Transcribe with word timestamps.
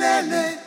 lele. 0.00 0.65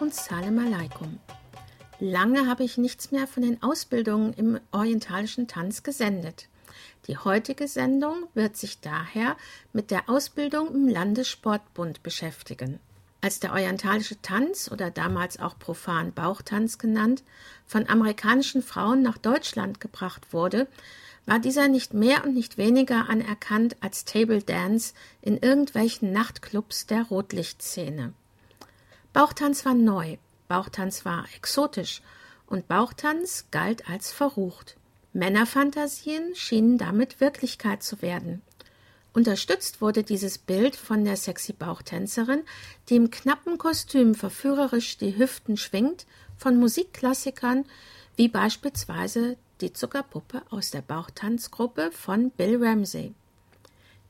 Und 0.00 0.14
Salam 0.14 0.58
Alaikum. 0.58 1.18
Lange 2.00 2.46
habe 2.46 2.64
ich 2.64 2.76
nichts 2.76 3.12
mehr 3.12 3.26
von 3.26 3.42
den 3.42 3.62
Ausbildungen 3.62 4.34
im 4.34 4.60
orientalischen 4.70 5.48
Tanz 5.48 5.82
gesendet. 5.82 6.48
Die 7.06 7.16
heutige 7.16 7.66
Sendung 7.66 8.24
wird 8.34 8.56
sich 8.56 8.80
daher 8.80 9.36
mit 9.72 9.90
der 9.90 10.10
Ausbildung 10.10 10.74
im 10.74 10.88
Landessportbund 10.88 12.02
beschäftigen. 12.02 12.78
Als 13.22 13.40
der 13.40 13.52
orientalische 13.52 14.20
Tanz 14.20 14.70
oder 14.70 14.90
damals 14.90 15.40
auch 15.40 15.58
profan 15.58 16.12
Bauchtanz 16.12 16.76
genannt, 16.78 17.22
von 17.66 17.88
amerikanischen 17.88 18.62
Frauen 18.62 19.00
nach 19.02 19.16
Deutschland 19.16 19.80
gebracht 19.80 20.32
wurde, 20.32 20.68
war 21.24 21.38
dieser 21.38 21.68
nicht 21.68 21.94
mehr 21.94 22.24
und 22.24 22.34
nicht 22.34 22.58
weniger 22.58 23.08
anerkannt 23.08 23.76
als 23.80 24.04
Table 24.04 24.42
Dance 24.42 24.92
in 25.22 25.38
irgendwelchen 25.38 26.12
Nachtclubs 26.12 26.86
der 26.86 27.04
Rotlichtszene. 27.04 28.12
Bauchtanz 29.16 29.64
war 29.64 29.72
neu, 29.72 30.18
Bauchtanz 30.46 31.06
war 31.06 31.24
exotisch 31.34 32.02
und 32.46 32.68
Bauchtanz 32.68 33.46
galt 33.50 33.88
als 33.88 34.12
verrucht. 34.12 34.76
Männerfantasien 35.14 36.34
schienen 36.34 36.76
damit 36.76 37.18
Wirklichkeit 37.18 37.82
zu 37.82 38.02
werden. 38.02 38.42
Unterstützt 39.14 39.80
wurde 39.80 40.02
dieses 40.02 40.36
Bild 40.36 40.76
von 40.76 41.06
der 41.06 41.16
sexy 41.16 41.54
Bauchtänzerin, 41.54 42.42
die 42.90 42.96
im 42.96 43.10
knappen 43.10 43.56
Kostüm 43.56 44.14
verführerisch 44.14 44.98
die 44.98 45.16
Hüften 45.16 45.56
schwingt, 45.56 46.04
von 46.36 46.58
Musikklassikern 46.58 47.64
wie 48.16 48.28
beispielsweise 48.28 49.38
die 49.62 49.72
Zuckerpuppe 49.72 50.42
aus 50.50 50.72
der 50.72 50.82
Bauchtanzgruppe 50.82 51.90
von 51.90 52.32
Bill 52.32 52.62
Ramsey. 52.62 53.14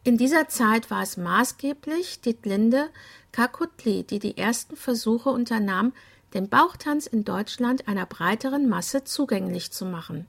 In 0.07 0.19
dieser 0.19 0.47
Zeit 0.47 0.89
war 0.89 1.03
es 1.03 1.17
maßgeblich 1.17 2.21
Dietlinde 2.21 2.91
Kakutli, 3.33 4.05
die 4.05 4.21
die 4.21 4.39
ersten 4.39 4.77
Versuche 4.77 5.31
unternahm, 5.31 5.93
den 6.33 6.49
Bauchtanz 6.49 7.09
in 7.09 7.25
Deutschland 7.25 7.89
einer 7.89 8.07
breiteren 8.07 8.69
Masse 8.69 9.03
zugänglich 9.03 9.73
zu 9.73 9.85
machen. 9.85 10.29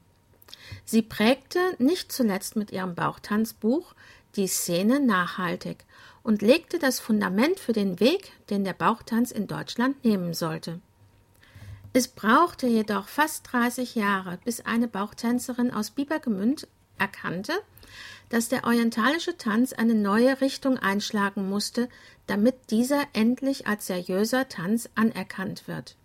Sie 0.84 1.04
prägte 1.04 1.60
nicht 1.78 2.12
zuletzt 2.12 2.56
mit 2.56 2.72
ihrem 2.72 2.96
Bauchtanzbuch 2.96 3.94
die 4.36 4.48
Szene 4.48 5.00
nachhaltig 5.00 5.86
und 6.24 6.42
legte 6.42 6.80
das 6.80 7.00
Fundament 7.00 7.60
für 7.60 7.74
den 7.74 8.00
Weg, 8.00 8.32
den 8.50 8.64
der 8.64 8.74
Bauchtanz 8.74 9.30
in 9.30 9.46
Deutschland 9.46 10.04
nehmen 10.04 10.34
sollte. 10.34 10.80
Es 11.94 12.08
brauchte 12.08 12.66
jedoch 12.66 13.08
fast 13.08 13.54
30 13.54 13.94
Jahre, 13.94 14.40
bis 14.44 14.60
eine 14.60 14.88
Bauchtänzerin 14.88 15.72
aus 15.72 15.92
Biebergemünd 15.92 16.68
erkannte, 16.98 17.54
dass 18.30 18.50
der 18.50 18.66
orientalische 18.66 19.38
Tanz 19.38 19.74
eine 19.74 19.96
neue 19.96 20.42
Richtung 20.42 20.78
einschlagen 20.78 21.50
musste, 21.50 21.90
damit 22.26 22.72
dieser 22.72 23.04
endlich 23.14 23.68
als 23.68 23.88
seriöser 23.88 24.50
Tanz 24.50 24.90
anerkannt 24.96 25.68
wird. 25.68 25.96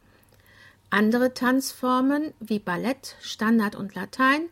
Andere 0.90 1.32
Tanzformen 1.32 2.34
wie 2.38 2.58
Ballett, 2.58 3.16
Standard 3.22 3.74
und 3.74 3.94
Latein 3.94 4.42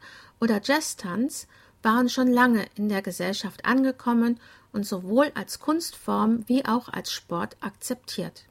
oder 0.40 0.60
Jazztanz 0.64 1.46
waren 1.82 2.08
schon 2.08 2.28
lange 2.28 2.66
in 2.76 2.88
der 2.88 3.02
Gesellschaft 3.02 3.64
angekommen 3.64 4.40
und 4.72 4.86
sowohl 4.86 5.30
als 5.34 5.60
Kunstform 5.60 6.44
wie 6.46 6.64
auch 6.64 6.88
als 6.88 7.12
Sport 7.12 7.56
akzeptiert. 7.60 8.44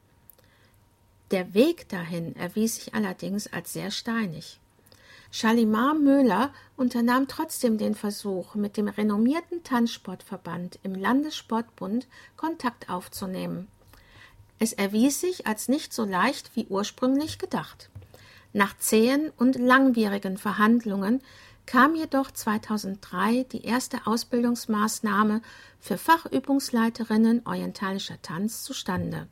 Der 1.30 1.52
Weg 1.52 1.88
dahin 1.88 2.36
erwies 2.36 2.76
sich 2.76 2.94
allerdings 2.94 3.52
als 3.52 3.72
sehr 3.72 3.90
steinig. 3.90 4.59
Shalimar 5.32 5.94
Möhler 5.94 6.52
unternahm 6.76 7.28
trotzdem 7.28 7.78
den 7.78 7.94
Versuch, 7.94 8.54
mit 8.56 8.76
dem 8.76 8.88
renommierten 8.88 9.62
Tanzsportverband 9.62 10.80
im 10.82 10.94
Landessportbund 10.94 12.08
Kontakt 12.36 12.90
aufzunehmen. 12.90 13.68
Es 14.58 14.72
erwies 14.72 15.20
sich 15.20 15.46
als 15.46 15.68
nicht 15.68 15.94
so 15.94 16.04
leicht 16.04 16.54
wie 16.56 16.66
ursprünglich 16.66 17.38
gedacht. 17.38 17.90
Nach 18.52 18.76
zähen 18.76 19.30
und 19.36 19.56
langwierigen 19.56 20.36
Verhandlungen 20.36 21.22
kam 21.64 21.94
jedoch 21.94 22.32
2003 22.32 23.44
die 23.44 23.64
erste 23.64 24.06
Ausbildungsmaßnahme 24.08 25.40
für 25.78 25.96
Fachübungsleiterinnen 25.96 27.46
orientalischer 27.46 28.20
Tanz 28.22 28.64
zustande. 28.64 29.28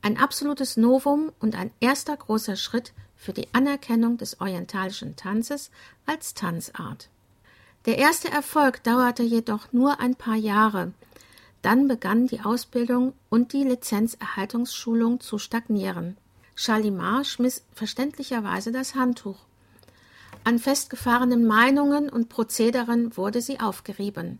Ein 0.00 0.16
absolutes 0.16 0.78
Novum 0.78 1.30
und 1.40 1.54
ein 1.54 1.70
erster 1.80 2.16
großer 2.16 2.56
Schritt 2.56 2.94
für 3.24 3.32
die 3.32 3.48
Anerkennung 3.52 4.18
des 4.18 4.40
orientalischen 4.42 5.16
Tanzes 5.16 5.70
als 6.04 6.34
Tanzart. 6.34 7.08
Der 7.86 7.96
erste 7.96 8.30
Erfolg 8.30 8.82
dauerte 8.84 9.22
jedoch 9.22 9.72
nur 9.72 9.98
ein 9.98 10.14
paar 10.14 10.36
Jahre. 10.36 10.92
Dann 11.62 11.88
begann 11.88 12.26
die 12.26 12.42
Ausbildung 12.42 13.14
und 13.30 13.54
die 13.54 13.64
Lizenzerhaltungsschulung 13.64 15.20
zu 15.20 15.38
stagnieren. 15.38 16.18
Shalimar 16.54 17.24
schmiss 17.24 17.64
verständlicherweise 17.72 18.72
das 18.72 18.94
Handtuch. 18.94 19.38
An 20.44 20.58
festgefahrenen 20.58 21.46
Meinungen 21.46 22.10
und 22.10 22.28
Prozederen 22.28 23.16
wurde 23.16 23.40
sie 23.40 23.58
aufgerieben. 23.58 24.38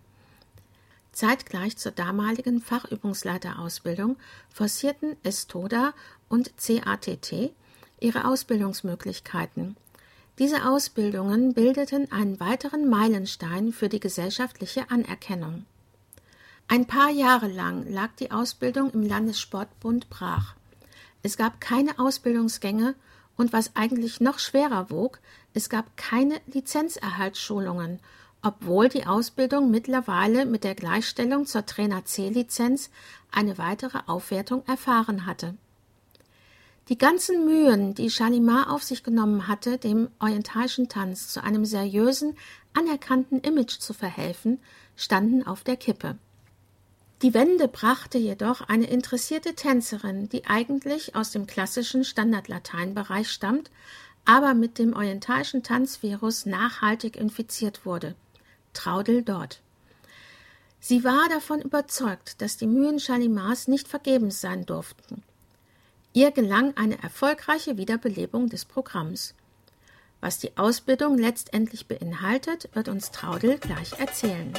Zeitgleich 1.13 1.79
zur 1.79 1.93
damaligen 1.93 2.61
Fachübungsleiterausbildung 2.61 4.17
forcierten 4.51 5.17
Estoda 5.23 5.95
und 6.29 6.53
CATT 6.59 7.55
ihre 8.01 8.27
Ausbildungsmöglichkeiten. 8.27 9.77
Diese 10.39 10.67
Ausbildungen 10.67 11.55
bildeten 11.55 12.11
einen 12.11 12.41
weiteren 12.41 12.89
Meilenstein 12.89 13.73
für 13.73 13.89
die 13.89 14.01
gesellschaftliche 14.01 14.91
Anerkennung. 14.91 15.65
Ein 16.67 16.87
paar 16.87 17.11
Jahre 17.11 17.49
lang 17.49 17.87
lag 17.89 18.11
die 18.19 18.31
Ausbildung 18.31 18.91
im 18.91 19.03
Landessportbund 19.03 20.11
brach. 20.11 20.55
Es 21.23 21.37
gab 21.37 21.61
keine 21.61 21.99
Ausbildungsgänge 21.99 22.95
und 23.37 23.53
was 23.53 23.77
eigentlich 23.77 24.21
noch 24.21 24.39
schwerer 24.39 24.91
wog, 24.91 25.21
es 25.53 25.69
gab 25.69 25.97
keine 25.97 26.41
Lizenzerhaltsschulungen, 26.47 28.01
obwohl 28.43 28.89
die 28.89 29.07
Ausbildung 29.07 29.71
mittlerweile 29.71 30.47
mit 30.47 30.65
der 30.65 30.75
Gleichstellung 30.75 31.47
zur 31.47 31.65
Trainer 31.65 32.05
C-Lizenz 32.05 32.91
eine 33.31 33.57
weitere 33.57 34.01
Aufwertung 34.07 34.65
erfahren 34.67 35.27
hatte. 35.27 35.57
Die 36.91 36.99
ganzen 36.99 37.47
Mühen, 37.47 37.95
die 37.95 38.11
Shalimar 38.11 38.71
auf 38.71 38.83
sich 38.83 39.03
genommen 39.03 39.49
hatte, 39.49 39.79
dem 39.79 40.11
orientalischen 40.19 40.91
Tanz 40.91 41.29
zu 41.29 41.43
einem 41.43 41.65
seriösen, 41.65 42.37
anerkannten 42.75 43.41
Image 43.41 43.79
zu 43.79 43.95
verhelfen, 43.95 44.61
standen 44.95 45.47
auf 45.47 45.65
der 45.65 45.77
Kippe. 45.77 46.19
Die 47.23 47.33
Wende 47.33 47.69
brachte 47.69 48.19
jedoch 48.19 48.61
eine 48.61 48.85
interessierte 48.85 49.55
Tänzerin, 49.55 50.29
die 50.29 50.45
eigentlich 50.45 51.17
aus 51.17 51.31
dem 51.31 51.47
klassischen 51.47 52.05
Standardlateinbereich 52.05 53.31
stammt, 53.31 53.71
aber 54.27 54.53
mit 54.53 54.79
dem 54.79 54.95
orientalischen 54.95 55.63
Tanzvirus 55.63 56.45
nachhaltig 56.45 57.17
infiziert 57.17 57.87
wurde. 57.87 58.15
Traudel 58.75 59.23
dort. 59.23 59.63
Sie 60.81 61.03
war 61.03 61.31
davon 61.31 61.63
überzeugt, 61.63 62.43
dass 62.43 62.59
die 62.59 62.67
Mühen 62.67 62.99
Chalimars 62.99 63.69
nicht 63.69 63.89
vergebens 63.89 64.43
sein 64.43 64.67
durften. 64.67 65.23
Ihr 66.17 66.31
gelang 66.31 66.77
eine 66.77 67.03
erfolgreiche 67.03 67.77
Wiederbelebung 67.77 68.49
des 68.49 68.65
Programms. 68.65 69.35
Was 70.21 70.39
die 70.39 70.57
Ausbildung 70.57 71.19
letztendlich 71.19 71.89
beinhaltet, 71.89 72.69
wird 72.73 72.89
uns 72.89 73.11
Traudel 73.11 73.59
gleich 73.59 73.99
erzählen. 73.99 74.53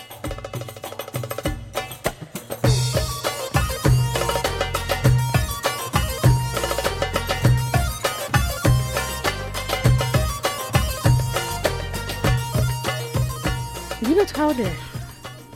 Liebe 14.01 14.25
Traudel, 14.25 14.69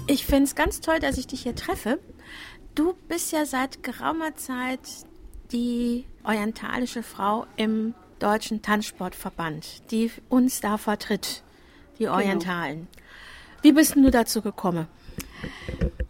ich 0.08 0.26
finde 0.26 0.44
es 0.46 0.56
ganz 0.56 0.80
toll, 0.80 1.00
dass 1.00 1.18
ich 1.18 1.28
dich 1.28 1.44
hier 1.44 1.56
treffe. 1.56 2.00
Du 2.74 2.94
bist 3.10 3.34
ja 3.34 3.46
seit 3.46 3.84
geraumer 3.84 4.38
Zeit 4.38 4.80
die 5.52 6.06
orientalische 6.24 7.04
Frau 7.04 7.46
im 7.56 7.94
Deutschen 8.20 8.62
Tanzsportverband, 8.62 9.92
die 9.92 10.12
uns 10.30 10.62
da 10.62 10.78
vertritt, 10.78 11.44
die 11.98 12.04
Genau. 12.04 12.16
Orientalen. 12.16 12.88
Wie 13.62 13.72
bist 13.72 13.96
du 13.96 14.10
dazu 14.10 14.42
gekommen? 14.42 14.88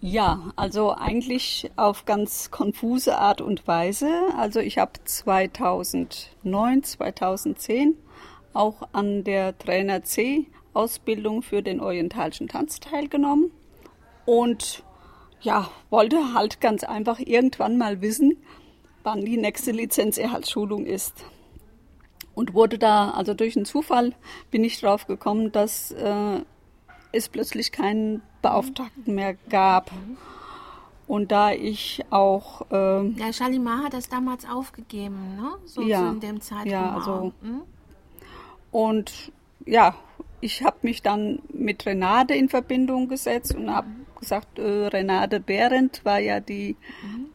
Ja, 0.01 0.51
also 0.55 0.93
eigentlich 0.95 1.69
auf 1.75 2.05
ganz 2.05 2.51
konfuse 2.51 3.17
Art 3.17 3.41
und 3.41 3.67
Weise. 3.67 4.09
Also 4.37 4.59
ich 4.59 4.77
habe 4.77 4.93
2009, 5.03 6.83
2010 6.83 7.95
auch 8.53 8.87
an 8.93 9.23
der 9.23 9.57
Trainer 9.57 10.03
C 10.03 10.47
Ausbildung 10.73 11.41
für 11.41 11.61
den 11.61 11.81
orientalischen 11.81 12.47
Tanz 12.47 12.79
teilgenommen 12.79 13.51
und 14.25 14.83
ja, 15.41 15.69
wollte 15.89 16.33
halt 16.33 16.61
ganz 16.61 16.83
einfach 16.83 17.19
irgendwann 17.19 17.77
mal 17.77 18.01
wissen, 18.01 18.37
wann 19.03 19.21
die 19.25 19.37
nächste 19.37 19.71
Lizenzerhaltsschulung 19.71 20.85
ist. 20.85 21.13
Und 22.35 22.53
wurde 22.53 22.77
da, 22.77 23.11
also 23.11 23.33
durch 23.33 23.55
einen 23.55 23.65
Zufall 23.65 24.13
bin 24.51 24.63
ich 24.63 24.79
drauf 24.79 25.07
gekommen, 25.07 25.51
dass 25.51 25.91
äh, 25.91 26.39
es 27.11 27.27
plötzlich 27.29 27.71
keinen 27.71 28.21
Beauftragten 28.41 29.13
mehr 29.15 29.35
gab. 29.49 29.91
Und 31.07 31.31
da 31.31 31.51
ich 31.51 32.01
auch, 32.11 32.69
äh, 32.71 33.07
Ja, 33.09 33.33
Shalimar 33.33 33.83
hat 33.83 33.93
das 33.93 34.09
damals 34.09 34.47
aufgegeben, 34.47 35.35
ne? 35.37 35.49
So 35.65 35.81
Ja. 35.81 36.09
in 36.11 36.19
dem 36.19 36.39
Zeitraum. 36.39 36.67
Ja, 36.71 36.93
also- 36.95 37.33
hm? 37.41 37.61
und 38.71 39.31
ja, 39.65 39.95
ich 40.41 40.63
habe 40.63 40.77
mich 40.83 41.01
dann 41.01 41.39
mit 41.51 41.85
Renate 41.85 42.35
in 42.35 42.47
Verbindung 42.47 43.07
gesetzt 43.09 43.55
und 43.55 43.73
habe 43.73 43.87
gesagt, 44.19 44.59
äh, 44.59 44.87
Renate 44.87 45.39
Behrendt 45.39 46.03
war 46.05 46.19
ja 46.19 46.39
die 46.39 46.75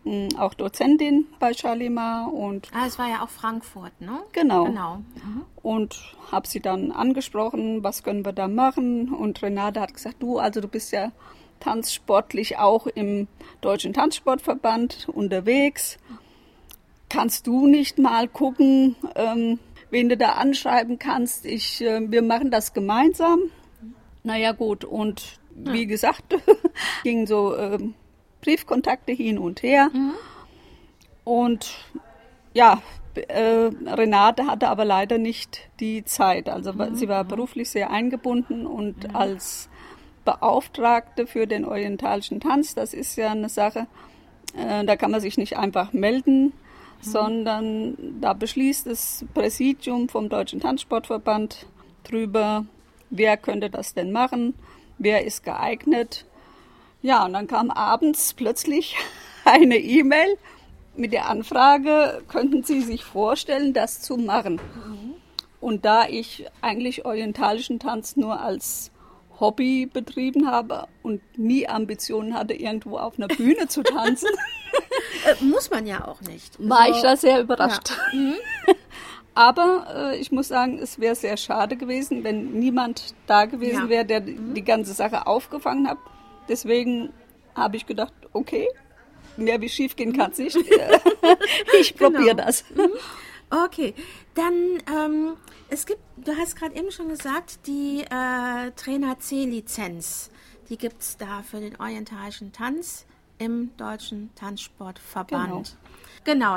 mh, 0.04 0.38
auch 0.38 0.54
Dozentin 0.54 1.26
bei 1.38 1.52
Shalimar 1.54 2.32
und 2.32 2.68
Ah, 2.74 2.86
es 2.86 2.98
war 2.98 3.08
ja 3.08 3.22
auch 3.22 3.28
Frankfurt, 3.28 4.00
ne? 4.00 4.20
Genau. 4.32 4.64
Genau. 4.64 4.96
Mhm. 4.96 5.44
und 5.62 6.14
habe 6.30 6.46
sie 6.46 6.60
dann 6.60 6.92
angesprochen, 6.92 7.82
was 7.82 8.02
können 8.02 8.24
wir 8.24 8.32
da 8.32 8.48
machen? 8.48 9.12
Und 9.12 9.42
Renate 9.42 9.80
hat 9.80 9.94
gesagt, 9.94 10.16
du, 10.22 10.38
also 10.38 10.60
du 10.60 10.68
bist 10.68 10.92
ja 10.92 11.12
tanzsportlich 11.60 12.58
auch 12.58 12.86
im 12.86 13.26
Deutschen 13.60 13.92
Tanzsportverband 13.92 15.08
unterwegs. 15.08 15.98
Kannst 17.08 17.46
du 17.46 17.66
nicht 17.66 17.98
mal 17.98 18.28
gucken, 18.28 18.96
ähm, 19.14 19.58
wen 19.90 20.08
du 20.08 20.16
da 20.16 20.32
anschreiben 20.32 20.98
kannst? 20.98 21.46
Ich, 21.46 21.80
äh, 21.80 22.10
wir 22.10 22.22
machen 22.22 22.50
das 22.50 22.72
gemeinsam. 22.74 23.40
Naja 24.24 24.52
gut, 24.52 24.84
und 24.84 25.38
wie 25.54 25.86
gesagt, 25.86 26.34
gingen 27.04 27.26
so 27.26 27.56
ähm, 27.56 27.94
Briefkontakte 28.40 29.12
hin 29.12 29.38
und 29.38 29.62
her. 29.62 29.90
Und 31.24 31.74
ja, 32.52 32.82
äh, 33.14 33.70
Renate 33.86 34.46
hatte 34.46 34.68
aber 34.68 34.84
leider 34.84 35.18
nicht 35.18 35.60
die 35.80 36.04
Zeit. 36.04 36.48
Also 36.48 36.76
wa- 36.78 36.90
sie 36.92 37.08
war 37.08 37.24
beruflich 37.24 37.70
sehr 37.70 37.90
eingebunden 37.90 38.66
und 38.66 39.14
als 39.14 39.68
Beauftragte 40.24 41.26
für 41.26 41.46
den 41.46 41.64
orientalischen 41.64 42.40
Tanz, 42.40 42.74
das 42.74 42.94
ist 42.94 43.16
ja 43.16 43.30
eine 43.30 43.48
Sache, 43.48 43.86
äh, 44.56 44.84
da 44.84 44.96
kann 44.96 45.10
man 45.10 45.20
sich 45.20 45.36
nicht 45.36 45.56
einfach 45.56 45.92
melden, 45.92 46.52
sondern 47.00 47.96
da 48.20 48.32
beschließt 48.32 48.86
das 48.86 49.24
Präsidium 49.34 50.08
vom 50.08 50.28
Deutschen 50.30 50.60
Tanzsportverband 50.60 51.66
drüber, 52.04 52.64
wer 53.10 53.36
könnte 53.36 53.68
das 53.68 53.92
denn 53.94 54.10
machen, 54.12 54.54
wer 54.98 55.24
ist 55.24 55.42
geeignet. 55.44 56.24
Ja, 57.02 57.24
und 57.24 57.32
dann 57.34 57.46
kam 57.46 57.70
abends 57.70 58.34
plötzlich 58.34 58.96
eine 59.44 59.76
E-Mail 59.78 60.36
mit 60.96 61.12
der 61.12 61.28
Anfrage, 61.28 62.22
könnten 62.28 62.62
Sie 62.62 62.80
sich 62.80 63.04
vorstellen, 63.04 63.72
das 63.74 64.00
zu 64.00 64.16
machen? 64.16 64.60
Und 65.60 65.84
da 65.84 66.06
ich 66.06 66.46
eigentlich 66.60 67.04
orientalischen 67.04 67.78
Tanz 67.80 68.16
nur 68.16 68.40
als 68.40 68.90
Hobby 69.40 69.86
betrieben 69.86 70.46
habe 70.48 70.86
und 71.02 71.20
nie 71.38 71.66
Ambitionen 71.68 72.34
hatte, 72.34 72.54
irgendwo 72.54 72.98
auf 72.98 73.18
einer 73.18 73.28
Bühne 73.28 73.66
zu 73.68 73.82
tanzen, 73.82 74.28
Äh, 75.26 75.42
muss 75.44 75.70
man 75.70 75.86
ja 75.86 76.06
auch 76.06 76.20
nicht. 76.22 76.56
war 76.58 76.88
ich 76.88 76.96
So- 76.96 77.02
da 77.02 77.16
sehr 77.16 77.40
überrascht. 77.40 77.92
Aber 79.34 79.86
äh, 80.12 80.16
ich 80.18 80.30
muss 80.32 80.48
sagen, 80.48 80.78
es 80.78 81.00
wäre 81.00 81.14
sehr 81.14 81.36
schade 81.36 81.76
gewesen, 81.76 82.22
wenn 82.24 82.52
niemand 82.52 83.14
da 83.26 83.46
gewesen 83.46 83.74
Ja. 83.74 83.84
Mhm. 83.84 83.88
wäre, 83.88 84.04
der 84.04 84.20
die 84.20 84.62
ganze 84.64 84.92
Sache 84.92 85.26
aufgefangen 85.26 85.88
hat. 85.88 85.98
Deswegen 86.48 87.12
habe 87.54 87.76
ich 87.76 87.86
gedacht, 87.86 88.12
okay, 88.32 88.68
mehr 89.36 89.60
wie 89.60 89.68
schief 89.68 89.96
gehen 89.96 90.12
kann 90.16 90.30
es 90.30 90.38
nicht. 90.38 90.56
ich 91.80 91.96
probiere 91.96 92.22
Genau. 92.36 92.44
das. 92.44 92.64
Okay, 93.50 93.94
dann 94.34 94.54
ähm, 94.92 95.36
es 95.68 95.86
gibt, 95.86 96.00
du 96.16 96.32
hast 96.36 96.56
gerade 96.56 96.74
eben 96.76 96.90
schon 96.90 97.08
gesagt, 97.08 97.66
die 97.66 98.02
äh, 98.02 98.70
Trainer 98.76 99.18
C-Lizenz, 99.18 100.30
die 100.68 100.76
gibt 100.78 101.02
es 101.02 101.16
da 101.16 101.42
für 101.42 101.60
den 101.60 101.78
orientalischen 101.80 102.52
Tanz 102.52 103.06
im 103.38 103.70
Deutschen 103.76 104.30
Tanzsportverband. 104.36 105.46
Genau. 105.48 105.62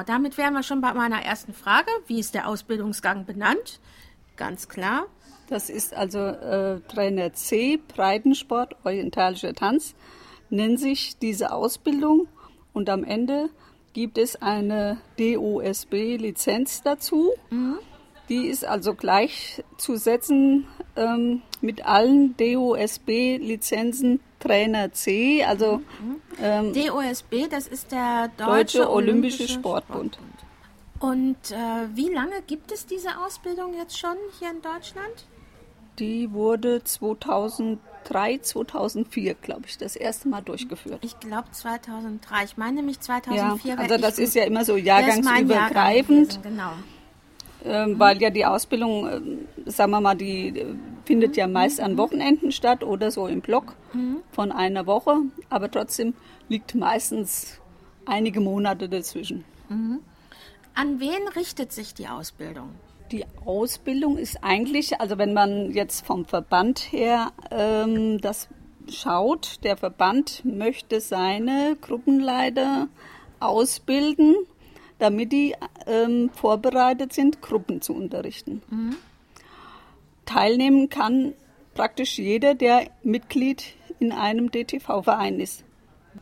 Damit 0.04 0.38
wären 0.38 0.54
wir 0.54 0.64
schon 0.64 0.82
bei 0.82 0.94
meiner 0.94 1.22
ersten 1.22 1.54
Frage. 1.54 1.90
Wie 2.08 2.20
ist 2.20 2.34
der 2.36 2.48
Ausbildungsgang 2.48 3.26
benannt? 3.26 3.80
Ganz 4.36 4.68
klar. 4.68 5.08
Das 5.50 5.70
ist 5.70 5.94
also 5.94 6.20
äh, 6.20 6.82
Trainer 6.88 7.34
C, 7.34 7.80
Breitensport, 7.88 8.76
orientalischer 8.84 9.54
Tanz, 9.54 9.96
nennt 10.50 10.80
sich 10.80 11.18
diese 11.18 11.52
Ausbildung 11.52 12.28
und 12.74 12.90
am 12.90 13.04
Ende 13.04 13.50
gibt 13.94 14.18
es 14.18 14.36
eine 14.42 14.98
DOSB-Lizenz 15.18 16.84
dazu. 16.84 17.32
Die 18.30 18.48
ist 18.48 18.66
also 18.66 18.94
gleichzusetzen 18.94 20.68
ähm, 20.96 21.42
mit 21.62 21.86
allen 21.86 22.36
DOSB-Lizenzen 22.38 24.20
Trainer 24.40 24.92
C, 24.94 25.44
also 25.44 25.82
ähm, 26.42 26.74
DOSB, 26.74 27.48
das 27.50 27.68
ist 27.68 27.92
der 27.92 28.30
Deutsche, 28.38 28.80
Deutsche 28.80 28.92
Olympische 28.92 29.48
Sportbund. 29.48 30.20
Und 31.00 31.38
äh, 31.52 31.56
wie 31.96 32.10
lange 32.10 32.42
gibt 32.46 32.72
es 32.72 32.86
diese 32.86 33.18
Ausbildung 33.26 33.74
jetzt 33.76 33.98
schon 33.98 34.16
hier 34.40 34.52
in 34.52 34.62
Deutschland? 34.62 35.26
die 36.00 36.32
wurde 36.32 36.84
2003, 36.84 38.40
2004, 38.40 39.34
glaube 39.36 39.64
ich, 39.66 39.78
das 39.78 39.96
erste 39.96 40.28
Mal 40.28 40.42
durchgeführt. 40.42 41.00
Ich 41.04 41.20
glaube 41.20 41.52
2003. 41.52 42.44
Ich 42.44 42.58
meine 42.58 42.78
nämlich 42.78 42.98
Ja, 42.98 43.22
2004. 43.22 43.80
also 43.80 43.90
weil 43.90 44.02
das 44.02 44.20
ist 44.20 44.36
ja 44.36 44.44
immer 44.44 44.66
so 44.66 44.74
mein 44.74 44.86
Jahrgang 44.86 45.24
jahrgangsübergreifend, 45.24 46.30
gewesen, 46.30 46.44
Genau. 46.44 46.72
Ähm, 47.66 48.00
weil 48.00 48.22
ja 48.22 48.30
die 48.30 48.46
Ausbildung, 48.46 49.10
ähm, 49.10 49.38
sagen 49.66 49.92
wir 49.92 50.02
mal, 50.02 50.16
die 50.16 50.50
äh, 50.50 50.66
findet 51.06 51.38
ja 51.38 51.48
meist 51.48 51.80
an 51.80 51.98
Wochenenden 51.98 52.52
statt 52.52 52.84
oder 52.84 53.12
so 53.12 53.28
im 53.28 53.42
Block 53.42 53.76
von 54.32 54.52
einer 54.52 54.86
Woche, 54.86 55.16
aber 55.50 55.72
trotzdem 55.72 56.14
liegt 56.50 56.76
meistens 56.76 57.60
einige 58.06 58.42
Monate 58.42 58.90
dazwischen. 58.90 59.46
An 60.76 61.00
wen 61.00 61.28
richtet 61.36 61.72
sich 61.72 61.94
die 61.94 62.08
Ausbildung? 62.08 62.70
Die 63.12 63.26
Ausbildung 63.46 64.18
ist 64.18 64.44
eigentlich, 64.44 65.00
also 65.00 65.18
wenn 65.18 65.34
man 65.34 65.72
jetzt 65.72 66.06
vom 66.06 66.26
Verband 66.26 66.92
her 66.92 67.32
ähm, 67.52 68.20
das 68.20 68.50
schaut, 68.90 69.64
der 69.64 69.78
Verband 69.78 70.44
möchte 70.44 71.00
seine 71.00 71.78
Gruppenleiter 71.82 72.90
ausbilden, 73.40 74.36
damit 75.00 75.32
die 75.32 75.56
ähm, 75.86 76.30
vorbereitet 76.34 77.14
sind, 77.14 77.42
Gruppen 77.42 77.82
zu 77.82 77.94
unterrichten. 77.94 78.62
Teilnehmen 80.26 80.90
kann 80.90 81.34
praktisch 81.74 82.18
jeder, 82.18 82.56
der 82.56 82.90
Mitglied 83.04 83.76
in 84.00 84.12
einem 84.12 84.52
DTV-Verein 84.52 85.40
ist. 85.40 85.64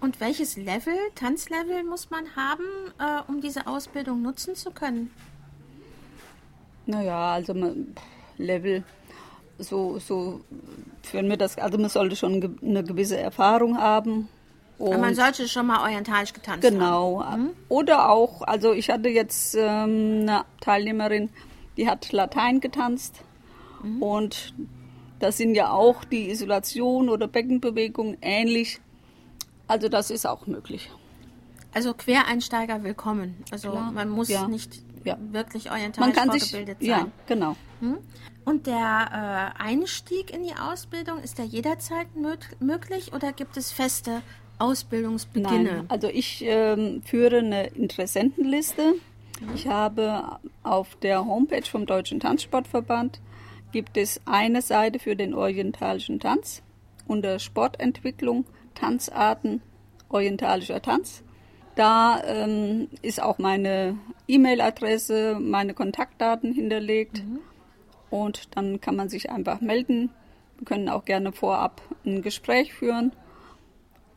Und 0.01 0.19
welches 0.19 0.57
Level, 0.57 0.93
Tanzlevel 1.15 1.83
muss 1.83 2.09
man 2.09 2.35
haben, 2.35 2.63
äh, 2.99 3.21
um 3.31 3.39
diese 3.39 3.65
Ausbildung 3.65 4.21
nutzen 4.21 4.55
zu 4.55 4.71
können? 4.71 5.11
Naja, 6.85 7.31
also 7.31 7.53
man, 7.53 7.95
Level, 8.37 8.83
so, 9.57 9.97
so 9.99 10.41
führen 11.01 11.29
wir 11.29 11.37
das, 11.37 11.57
also 11.57 11.77
man 11.77 11.89
sollte 11.89 12.17
schon 12.17 12.59
eine 12.61 12.83
gewisse 12.83 13.17
Erfahrung 13.17 13.77
haben 13.77 14.27
Aber 14.79 14.97
man 14.97 15.09
Und- 15.09 15.15
sollte 15.15 15.47
schon 15.47 15.67
mal 15.67 15.81
orientalisch 15.81 16.33
getanzt 16.33 16.65
haben. 16.65 16.73
Genau. 16.73 17.25
Oder 17.69 18.09
auch, 18.09 18.41
also 18.41 18.73
ich 18.73 18.89
hatte 18.89 19.09
jetzt 19.09 19.55
ähm, 19.55 20.21
eine 20.27 20.45
Teilnehmerin, 20.61 21.29
die 21.77 21.89
hat 21.89 22.11
Latein 22.11 22.59
getanzt. 22.59 23.21
Und 23.99 24.53
das 25.19 25.37
sind 25.37 25.53
ja 25.53 25.69
auch 25.71 26.03
die 26.05 26.29
Isolation 26.31 27.07
oder 27.09 27.27
Beckenbewegungen 27.27 28.17
ähnlich. 28.21 28.79
Also 29.67 29.89
das 29.89 30.09
ist 30.09 30.25
auch 30.25 30.47
möglich. 30.47 30.89
Also 31.73 31.93
Quereinsteiger 31.93 32.83
willkommen. 32.83 33.43
Also 33.51 33.69
Klar, 33.71 33.91
man 33.91 34.09
muss 34.09 34.29
ja, 34.29 34.47
nicht 34.47 34.81
ja. 35.03 35.17
wirklich 35.31 35.65
Man 35.65 35.73
orientalisch 35.73 36.15
kann 36.15 36.31
sich, 36.31 36.49
vorgebildet 36.49 36.77
sein. 36.79 36.89
ja, 36.89 37.07
genau. 37.27 37.55
Und 38.45 38.65
der 38.65 39.53
äh, 39.57 39.61
Einstieg 39.61 40.33
in 40.33 40.43
die 40.43 40.55
Ausbildung, 40.55 41.19
ist 41.19 41.37
der 41.37 41.45
jederzeit 41.45 42.15
mö 42.15 42.35
möglich 42.59 43.13
oder 43.13 43.33
gibt 43.33 43.57
es 43.57 43.71
feste 43.71 44.21
Ausbildungsbeginne? 44.59 45.63
Nein, 45.63 45.85
also 45.89 46.07
ich 46.07 46.43
ähm, 46.45 47.01
führe 47.03 47.39
eine 47.39 47.67
Interessentenliste. 47.67 48.95
Ich 49.53 49.67
habe 49.67 50.39
auf 50.63 50.95
der 50.95 51.25
Homepage 51.25 51.65
vom 51.65 51.85
Deutschen 51.85 52.19
Tanzsportverband 52.19 53.19
gibt 53.71 53.97
es 53.97 54.21
eine 54.25 54.61
Seite 54.61 54.99
für 54.99 55.17
den 55.17 55.33
orientalischen 55.33 56.21
Tanz 56.21 56.61
unter 57.07 57.39
Sportentwicklung, 57.39 58.45
Tanzarten, 58.73 59.61
orientalischer 60.09 60.81
Tanz. 60.81 61.23
Da 61.75 62.21
ähm, 62.25 62.87
ist 63.01 63.21
auch 63.21 63.37
meine 63.37 63.97
E-Mail-Adresse, 64.27 65.37
meine 65.39 65.73
Kontaktdaten 65.73 66.53
hinterlegt. 66.53 67.23
Und 68.09 68.55
dann 68.55 68.79
kann 68.79 68.95
man 68.95 69.09
sich 69.09 69.29
einfach 69.29 69.59
melden. 69.59 70.09
Wir 70.57 70.65
können 70.65 70.87
auch 70.87 71.03
gerne 71.03 71.33
vorab 71.33 71.81
ein 72.05 72.21
Gespräch 72.21 72.73
führen. 72.73 73.11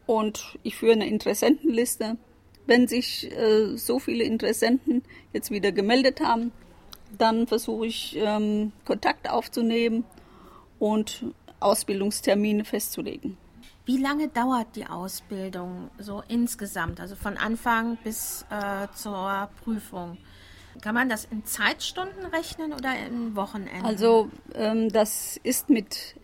Und 0.08 0.58
ich 0.62 0.74
führe 0.74 0.92
eine 0.92 1.06
Interessentenliste. 1.06 2.16
Wenn 2.66 2.88
sich 2.88 3.30
äh, 3.30 3.76
so 3.76 3.98
viele 3.98 4.24
Interessenten 4.24 5.02
jetzt 5.34 5.50
wieder 5.50 5.70
gemeldet 5.70 6.22
haben, 6.22 6.50
dann 7.18 7.46
versuche 7.46 7.86
ich 7.86 8.16
ähm, 8.18 8.72
Kontakt 8.86 9.28
aufzunehmen 9.28 10.04
und 10.78 11.26
Ausbildungstermine 11.60 12.64
festzulegen. 12.64 13.36
Wie 13.84 13.98
lange 13.98 14.28
dauert 14.28 14.76
die 14.76 14.86
Ausbildung 14.86 15.90
so 15.98 16.22
insgesamt, 16.26 17.00
also 17.00 17.14
von 17.14 17.36
Anfang 17.36 17.98
bis 18.02 18.46
äh, 18.48 18.88
zur 18.94 19.50
Prüfung? 19.62 20.16
Kann 20.80 20.94
man 20.94 21.10
das 21.10 21.26
in 21.26 21.44
Zeitstunden 21.44 22.24
rechnen 22.24 22.72
oder 22.72 22.94
in 23.06 23.36
Wochenenden? 23.36 23.84
Also 23.84 24.30
ähm, 24.54 24.88
das 24.90 25.38
ist 25.42 25.68
mit 25.68 26.14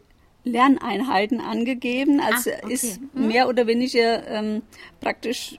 Lerneinheiten 0.45 1.41
angegeben. 1.41 2.21
Also 2.21 2.51
Ah, 2.51 2.55
okay. 2.63 2.73
ist 2.75 3.01
mehr 3.15 3.49
oder 3.49 3.67
weniger 3.67 4.27
ähm, 4.29 4.63
praktisch 5.01 5.59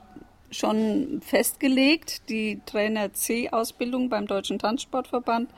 schon 0.51 1.22
festgelegt. 1.24 2.30
Die 2.30 2.62
Trainer 2.65 3.12
C-Ausbildung 3.13 4.10
beim 4.10 4.27
Deutschen 4.27 4.60
Tanzsportverband 4.60 5.50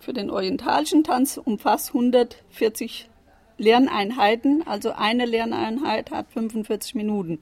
für 0.00 0.12
den 0.12 0.30
orientalischen 0.30 1.04
Tanz 1.04 1.38
umfasst 1.42 1.88
140 1.90 3.08
Lerneinheiten. 3.58 4.66
Also 4.66 4.92
eine 4.92 5.24
Lerneinheit 5.24 6.10
hat 6.10 6.26
45 6.32 6.94
Minuten. 6.96 7.38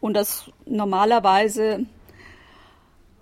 Und 0.00 0.14
das 0.14 0.50
normalerweise 0.66 1.86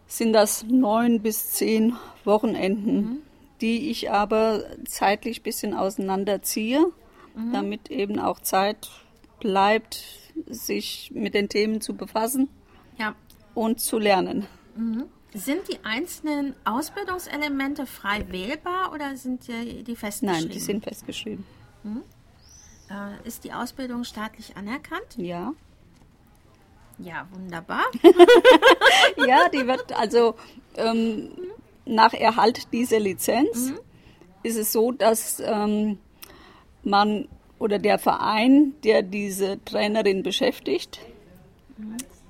sind 0.07 0.33
das 0.33 0.65
neun 0.65 1.21
bis 1.21 1.51
zehn 1.53 1.95
Wochenenden, 2.25 3.23
die 3.61 3.91
ich 3.91 4.11
aber 4.11 4.65
zeitlich 4.87 5.41
ein 5.41 5.43
bisschen 5.43 5.75
auseinanderziehe, 5.75 6.93
damit 7.53 7.91
eben 7.91 8.19
auch 8.19 8.41
Zeit 8.41 8.89
bleibt, 9.39 10.03
sich 10.47 11.11
mit 11.15 11.35
den 11.35 11.49
Themen 11.49 11.81
zu 11.81 11.95
befassen 11.95 12.49
ja. 12.99 13.15
und 13.55 13.81
zu 13.81 13.99
lernen. 13.99 14.47
Sind 15.33 15.69
die 15.69 15.85
einzelnen 15.85 16.55
Ausbildungselemente 16.65 17.87
frei 17.87 18.25
wählbar 18.31 18.93
oder 18.93 19.17
sind 19.17 19.47
die, 19.47 19.85
die 19.85 19.97
festgeschrieben? 19.97 20.43
Nein, 20.43 20.51
die 20.51 20.61
sind 20.61 20.85
festgeschrieben. 20.85 21.45
Äh, 22.91 23.27
ist 23.27 23.45
die 23.45 23.53
Ausbildung 23.53 24.05
staatlich 24.05 24.57
anerkannt? 24.57 25.17
Ja. 25.17 25.53
Ja, 26.99 27.27
wunderbar. 27.33 27.85
Ja, 29.27 29.49
die 29.49 29.67
wird 29.67 29.93
also 29.93 30.35
ähm, 30.77 31.31
nach 31.91 32.15
Erhalt 32.15 32.73
dieser 32.73 33.01
Lizenz 33.01 33.73
ist 34.43 34.57
es 34.57 34.73
so, 34.73 34.93
dass 34.93 35.43
ähm, 35.45 35.99
man 36.83 37.29
oder 37.59 37.79
der 37.79 37.99
Verein, 37.99 38.75
der 38.85 39.03
diese 39.03 39.63
Trainerin 39.65 40.23
beschäftigt, 40.23 41.01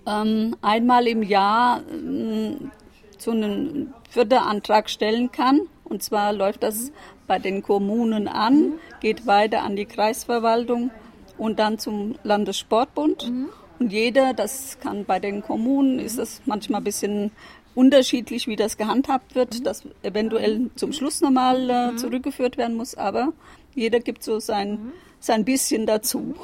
ähm, 0.06 0.56
einmal 0.60 1.06
im 1.06 1.22
Jahr 1.22 1.82
ähm, 1.88 2.72
so 3.16 3.30
einen 3.30 3.94
Förderantrag 4.08 4.90
stellen 4.90 5.30
kann. 5.30 5.60
Und 5.84 6.02
zwar 6.02 6.32
läuft 6.32 6.62
das 6.62 6.90
bei 7.26 7.38
den 7.38 7.62
Kommunen 7.62 8.26
an, 8.26 8.74
geht 9.00 9.26
weiter 9.26 9.62
an 9.62 9.76
die 9.76 9.86
Kreisverwaltung 9.86 10.90
und 11.38 11.58
dann 11.58 11.78
zum 11.78 12.16
Landessportbund. 12.24 13.30
Und 13.78 13.92
jeder, 13.92 14.34
das 14.34 14.78
kann 14.80 15.04
bei 15.04 15.20
den 15.20 15.42
Kommunen, 15.42 15.98
ist 15.98 16.18
das 16.18 16.42
manchmal 16.44 16.80
ein 16.80 16.84
bisschen 16.84 17.30
unterschiedlich, 17.80 18.46
wie 18.46 18.56
das 18.56 18.76
gehandhabt 18.76 19.34
wird, 19.34 19.66
das 19.66 19.84
eventuell 20.02 20.68
zum 20.74 20.92
Schluss 20.92 21.22
nochmal 21.22 21.70
äh, 21.70 21.96
zurückgeführt 21.96 22.58
werden 22.58 22.76
muss, 22.76 22.94
aber 22.94 23.32
jeder 23.74 24.00
gibt 24.00 24.22
so 24.22 24.38
sein, 24.38 24.92
sein 25.18 25.46
bisschen 25.46 25.86
dazu. 25.86 26.34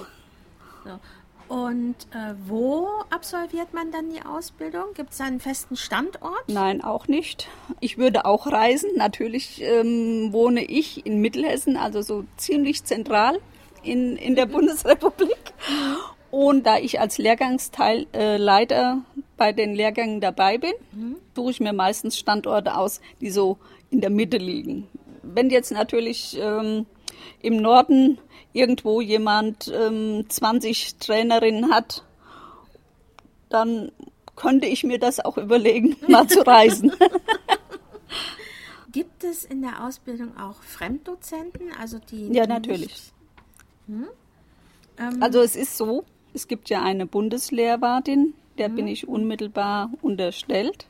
So. 0.84 0.98
Und 1.54 1.94
äh, 2.10 2.34
wo 2.46 2.88
absolviert 3.10 3.74
man 3.74 3.92
dann 3.92 4.10
die 4.10 4.24
Ausbildung? 4.24 4.94
Gibt 4.94 5.12
es 5.12 5.20
einen 5.20 5.40
festen 5.40 5.76
Standort? 5.76 6.48
Nein, 6.48 6.82
auch 6.82 7.06
nicht. 7.06 7.48
Ich 7.80 7.98
würde 7.98 8.24
auch 8.24 8.46
reisen. 8.46 8.90
Natürlich 8.96 9.60
ähm, 9.62 10.32
wohne 10.32 10.64
ich 10.64 11.04
in 11.04 11.20
Mittelhessen, 11.20 11.76
also 11.76 12.00
so 12.00 12.24
ziemlich 12.36 12.82
zentral 12.84 13.38
in, 13.82 14.16
in 14.16 14.36
der 14.36 14.46
Bundesrepublik. 14.56 15.52
Und 16.30 16.66
da 16.66 16.78
ich 16.78 17.00
als 17.00 17.18
Lehrgangsleiter 17.18 18.98
äh, 18.98 19.22
bei 19.36 19.52
den 19.52 19.74
Lehrgängen 19.74 20.20
dabei 20.20 20.58
bin, 20.58 20.72
suche 21.34 21.50
ich 21.50 21.60
mir 21.60 21.72
meistens 21.72 22.18
Standorte 22.18 22.76
aus, 22.76 23.00
die 23.20 23.30
so 23.30 23.58
in 23.90 24.00
der 24.00 24.10
Mitte 24.10 24.38
liegen. 24.38 24.88
Wenn 25.22 25.50
jetzt 25.50 25.70
natürlich 25.72 26.36
ähm, 26.40 26.86
im 27.40 27.56
Norden 27.56 28.18
irgendwo 28.52 29.00
jemand 29.00 29.72
ähm, 29.74 30.24
20 30.28 30.96
Trainerinnen 30.96 31.70
hat, 31.70 32.02
dann 33.48 33.92
könnte 34.34 34.66
ich 34.66 34.84
mir 34.84 34.98
das 34.98 35.20
auch 35.20 35.38
überlegen, 35.38 35.96
mal 36.08 36.26
zu 36.26 36.46
reisen. 36.46 36.92
Gibt 38.92 39.24
es 39.24 39.44
in 39.44 39.62
der 39.62 39.84
Ausbildung 39.84 40.36
auch 40.38 40.62
Fremddozenten? 40.62 41.70
Also 41.78 41.98
die 41.98 42.28
Ja, 42.32 42.46
natürlich. 42.46 43.12
Ähm, 43.88 45.22
Also 45.22 45.40
es 45.40 45.54
ist 45.54 45.76
so, 45.76 46.04
es 46.36 46.48
gibt 46.48 46.68
ja 46.68 46.82
eine 46.82 47.06
Bundeslehrwartin, 47.06 48.34
der 48.58 48.68
bin 48.68 48.86
ich 48.86 49.08
unmittelbar 49.08 49.90
unterstellt. 50.02 50.86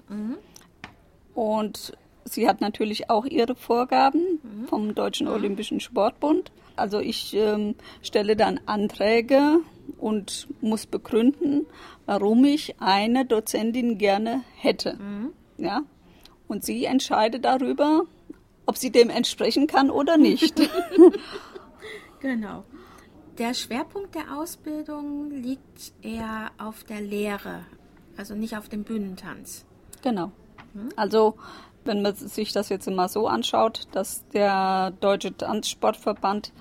Und 1.35 1.93
sie 2.25 2.49
hat 2.49 2.61
natürlich 2.61 3.09
auch 3.11 3.25
ihre 3.27 3.55
Vorgaben 3.55 4.41
vom 4.69 4.95
Deutschen 4.95 5.29
Olympischen 5.29 5.79
Sportbund. 5.81 6.51
Also 6.75 6.99
ich 6.99 7.33
ähm, 7.35 7.77
stelle 8.03 8.35
dann 8.37 8.61
Anträge 8.67 9.61
und 9.99 10.49
muss 10.61 10.85
begründen, 10.87 11.65
warum 12.07 12.45
ich 12.45 12.75
eine 12.81 13.25
Dozentin 13.25 13.99
gerne 13.99 14.43
hätte. 14.57 14.99
Ja? 15.59 15.83
Und 16.49 16.65
sie 16.65 16.85
entscheidet 16.87 17.45
darüber, 17.45 18.03
ob 18.67 18.77
sie 18.77 18.91
dem 18.91 19.11
entsprechen 19.11 19.69
kann 19.69 19.91
oder 19.91 20.17
nicht. 20.17 20.61
Genau. 22.21 22.65
Der 23.39 23.53
Schwerpunkt 23.53 24.15
der 24.15 24.39
Ausbildung 24.39 25.31
liegt 25.31 25.93
eher 26.01 26.51
auf 26.57 26.85
der 26.85 27.03
Lehre, 27.03 27.67
also 28.17 28.35
nicht 28.35 28.57
auf 28.57 28.71
dem 28.71 28.83
Bühnentanz. 28.83 29.67
Genau. 30.03 30.33
Also, 30.97 31.35
wenn 31.85 32.01
man 32.01 32.15
sich 32.15 32.53
das 32.53 32.71
jetzt 32.71 32.89
mal 32.89 33.09
so 33.09 33.27
anschaut, 33.27 33.89
dass 33.93 34.27
der 34.29 34.93
Deutsche 35.01 35.37
Tanzsportverband, 35.37 36.53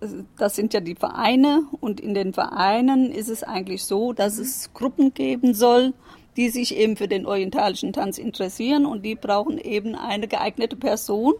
äh, 0.00 0.08
das 0.36 0.56
sind 0.56 0.74
ja 0.74 0.80
die 0.80 0.96
Vereine 0.96 1.68
und 1.80 2.00
in 2.00 2.14
den 2.14 2.32
Vereinen 2.32 3.12
ist 3.12 3.28
es 3.28 3.44
eigentlich 3.44 3.84
so, 3.84 4.12
dass 4.12 4.38
es 4.38 4.74
Gruppen 4.74 5.14
geben 5.14 5.54
soll, 5.54 5.92
die 6.36 6.48
sich 6.48 6.74
eben 6.76 6.96
für 6.96 7.06
den 7.06 7.26
orientalischen 7.26 7.92
Tanz 7.92 8.18
interessieren 8.18 8.86
und 8.86 9.04
die 9.04 9.14
brauchen 9.14 9.58
eben 9.58 9.94
eine 9.94 10.26
geeignete 10.26 10.74
Person, 10.74 11.34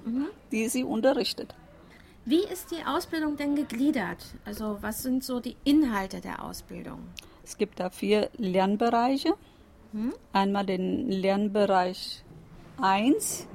die 0.52 0.68
sie 0.68 0.84
unterrichtet. 0.84 1.52
Wie 2.26 2.43
ist 2.45 2.71
die 2.71 2.85
Ausbildung 2.87 3.37
denn 3.37 3.54
gegliedert? 3.54 4.25
Also 4.45 4.78
was 4.81 5.02
sind 5.02 5.23
so 5.23 5.40
die 5.40 5.57
Inhalte 5.64 6.21
der 6.21 6.43
Ausbildung? 6.43 7.00
Es 7.43 7.59
gibt 7.59 7.81
da 7.81 7.90
vier 7.90 8.31
Lernbereiche. 8.38 9.35
Einmal 10.33 10.66
den 10.66 11.09
Lernbereich 11.09 12.25
1, 12.81 13.47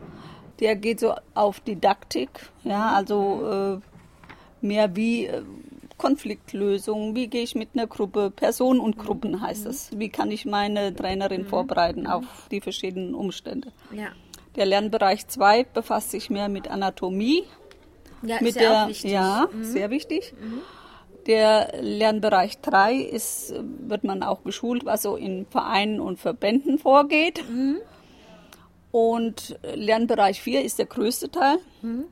der 0.62 0.78
geht 0.78 1.02
so 1.02 1.14
auf 1.34 1.60
Didaktik, 1.60 2.30
ja, 2.64 2.94
also 2.94 3.82
äh, 3.82 4.66
mehr 4.66 4.96
wie 4.96 5.26
äh, 5.26 5.42
Konfliktlösung, 5.98 7.14
wie 7.14 7.28
gehe 7.28 7.44
ich 7.44 7.56
mit 7.56 7.72
einer 7.74 7.88
Gruppe, 7.88 8.32
Personen 8.32 8.80
und 8.80 8.98
Gruppen 8.98 9.42
heißt 9.42 9.66
es. 9.66 9.90
Wie 10.00 10.08
kann 10.08 10.32
ich 10.32 10.46
meine 10.46 10.96
Trainerin 10.96 11.46
vorbereiten 11.46 12.08
auf 12.08 12.24
die 12.52 12.62
verschiedenen 12.62 13.14
Umstände. 13.14 13.74
Ja. 13.92 14.08
Der 14.56 14.66
Lernbereich 14.66 15.28
2 15.28 15.66
befasst 15.66 16.12
sich 16.12 16.30
mehr 16.30 16.48
mit 16.48 16.70
Anatomie, 16.70 17.44
Ja, 18.22 18.38
mit 18.40 18.50
ist 18.50 18.60
der 18.60 18.84
auch 18.84 18.88
wichtig. 18.90 19.06
Mhm. 19.06 19.12
ja 19.16 19.50
sehr 19.62 19.90
wichtig. 19.90 20.34
Der 21.28 21.74
Lernbereich 21.82 22.60
3 22.62 22.96
ist 22.96 23.54
wird 23.88 24.04
man 24.04 24.24
auch 24.24 24.44
geschult, 24.44 24.86
was 24.86 25.04
so 25.04 25.16
in 25.16 25.46
Vereinen 25.46 26.00
und 26.00 26.20
Verbänden 26.20 26.80
vorgeht. 26.80 27.44
Mhm. 27.50 27.78
Und 28.92 29.60
Lernbereich 29.76 30.42
4 30.42 30.64
ist 30.64 30.80
der 30.80 30.86
größte 30.88 31.30
Teil 31.30 31.58
Mhm. 31.82 32.06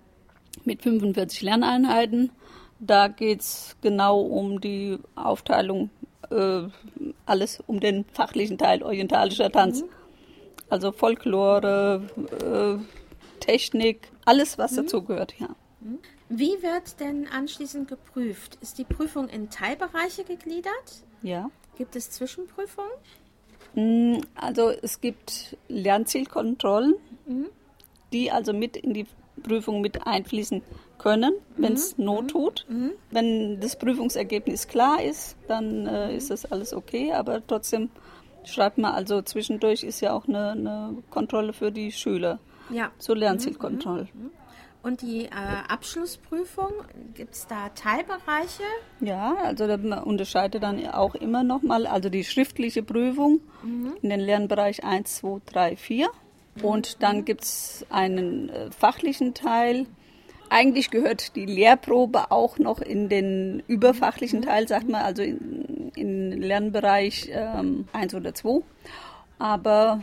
mit 0.66 0.82
45 0.84 1.42
Lerneinheiten. 1.42 2.32
Da 2.80 3.08
geht 3.08 3.42
es 3.42 3.76
genau 3.82 4.22
um 4.22 4.62
die 4.62 5.00
Aufteilung, 5.16 5.90
äh, 6.30 6.64
alles 7.26 7.64
um 7.66 7.80
den 7.80 8.06
fachlichen 8.14 8.58
Teil 8.60 8.84
orientalischer 8.84 9.52
Tanz. 9.52 9.82
Mhm. 9.82 9.88
Also 10.70 10.92
Folklore, 10.92 12.04
äh, 12.44 13.40
Technik, 13.40 14.12
alles, 14.26 14.58
Mhm. 14.58 14.62
was 14.62 14.76
dazugehört, 14.76 15.34
ja. 15.40 15.48
Wie 16.30 16.62
wird 16.62 17.00
denn 17.00 17.28
anschließend 17.28 17.88
geprüft? 17.88 18.58
Ist 18.62 18.78
die 18.78 18.84
Prüfung 18.84 19.30
in 19.30 19.50
Teilbereiche 19.50 20.24
gegliedert? 20.24 21.04
ja. 21.22 21.50
Gibt 21.78 21.96
es 21.96 22.10
Zwischenprüfungen? 22.10 22.90
Mm, 23.76 24.22
Also 24.36 24.70
es 24.82 25.00
gibt 25.00 25.56
Lernzielkontrollen, 25.68 26.96
Mhm. 27.28 27.48
die 28.14 28.32
also 28.32 28.52
mit 28.54 28.76
in 28.78 28.94
die 28.96 29.06
Prüfung 29.44 29.82
mit 29.82 30.08
einfließen 30.08 30.64
können, 30.98 31.34
wenn 31.58 31.74
Mhm. 31.74 31.78
es 31.78 31.98
Not 32.00 32.30
tut. 32.30 32.66
Wenn 33.12 33.60
das 33.60 33.78
Prüfungsergebnis 33.78 34.68
klar 34.68 35.04
ist, 35.04 35.38
dann 35.48 35.86
äh, 35.86 36.16
ist 36.18 36.32
das 36.32 36.46
alles 36.52 36.74
okay, 36.74 37.14
aber 37.14 37.46
trotzdem 37.46 37.90
schreibt 38.44 38.80
man 38.80 38.94
also 38.96 39.22
zwischendurch 39.22 39.84
ist 39.84 40.00
ja 40.02 40.14
auch 40.14 40.28
eine, 40.28 40.52
eine 40.52 40.98
Kontrolle 41.12 41.54
für 41.54 41.72
die 41.72 41.92
Schüler, 41.92 42.40
Ja. 42.72 42.92
so 42.98 43.14
Lernzielkontrolle. 43.14 44.08
Und 44.84 45.02
die 45.02 45.26
äh, 45.26 45.30
Abschlussprüfung, 45.68 46.72
gibt 47.14 47.34
es 47.34 47.48
da 47.48 47.70
Teilbereiche? 47.70 48.64
Ja, 49.02 49.36
also 49.44 49.66
man 49.66 50.04
unterscheidet 50.04 50.64
dann 50.64 50.86
auch 50.88 51.16
immer 51.16 51.44
nochmal, 51.44 51.88
also 51.88 52.10
die 52.10 52.24
schriftliche 52.24 52.84
Prüfung 52.84 53.42
in 54.02 54.10
den 54.10 54.20
Lernbereich 54.20 54.84
1, 54.84 55.18
2, 55.18 55.42
3, 55.46 55.76
4. 55.76 56.10
Und 56.62 57.04
dann 57.04 57.26
gibt 57.26 57.44
es 57.44 57.86
einen 57.90 58.50
äh, 58.50 58.72
fachlichen 58.72 59.34
Teil. 59.34 59.86
Eigentlich 60.50 60.92
gehört 60.92 61.36
die 61.36 61.46
Lehrprobe 61.46 62.32
auch 62.32 62.58
noch 62.58 62.80
in 62.80 63.10
den 63.10 63.62
überfachlichen 63.68 64.42
Teil, 64.42 64.68
sagt 64.68 64.88
man, 64.88 65.02
also 65.02 65.22
in, 65.22 65.92
in 65.96 66.32
den 66.32 66.42
Lernbereich 66.42 67.30
ähm, 67.32 67.88
1 67.92 68.16
oder 68.16 68.34
2. 68.34 68.62
Aber 69.40 70.02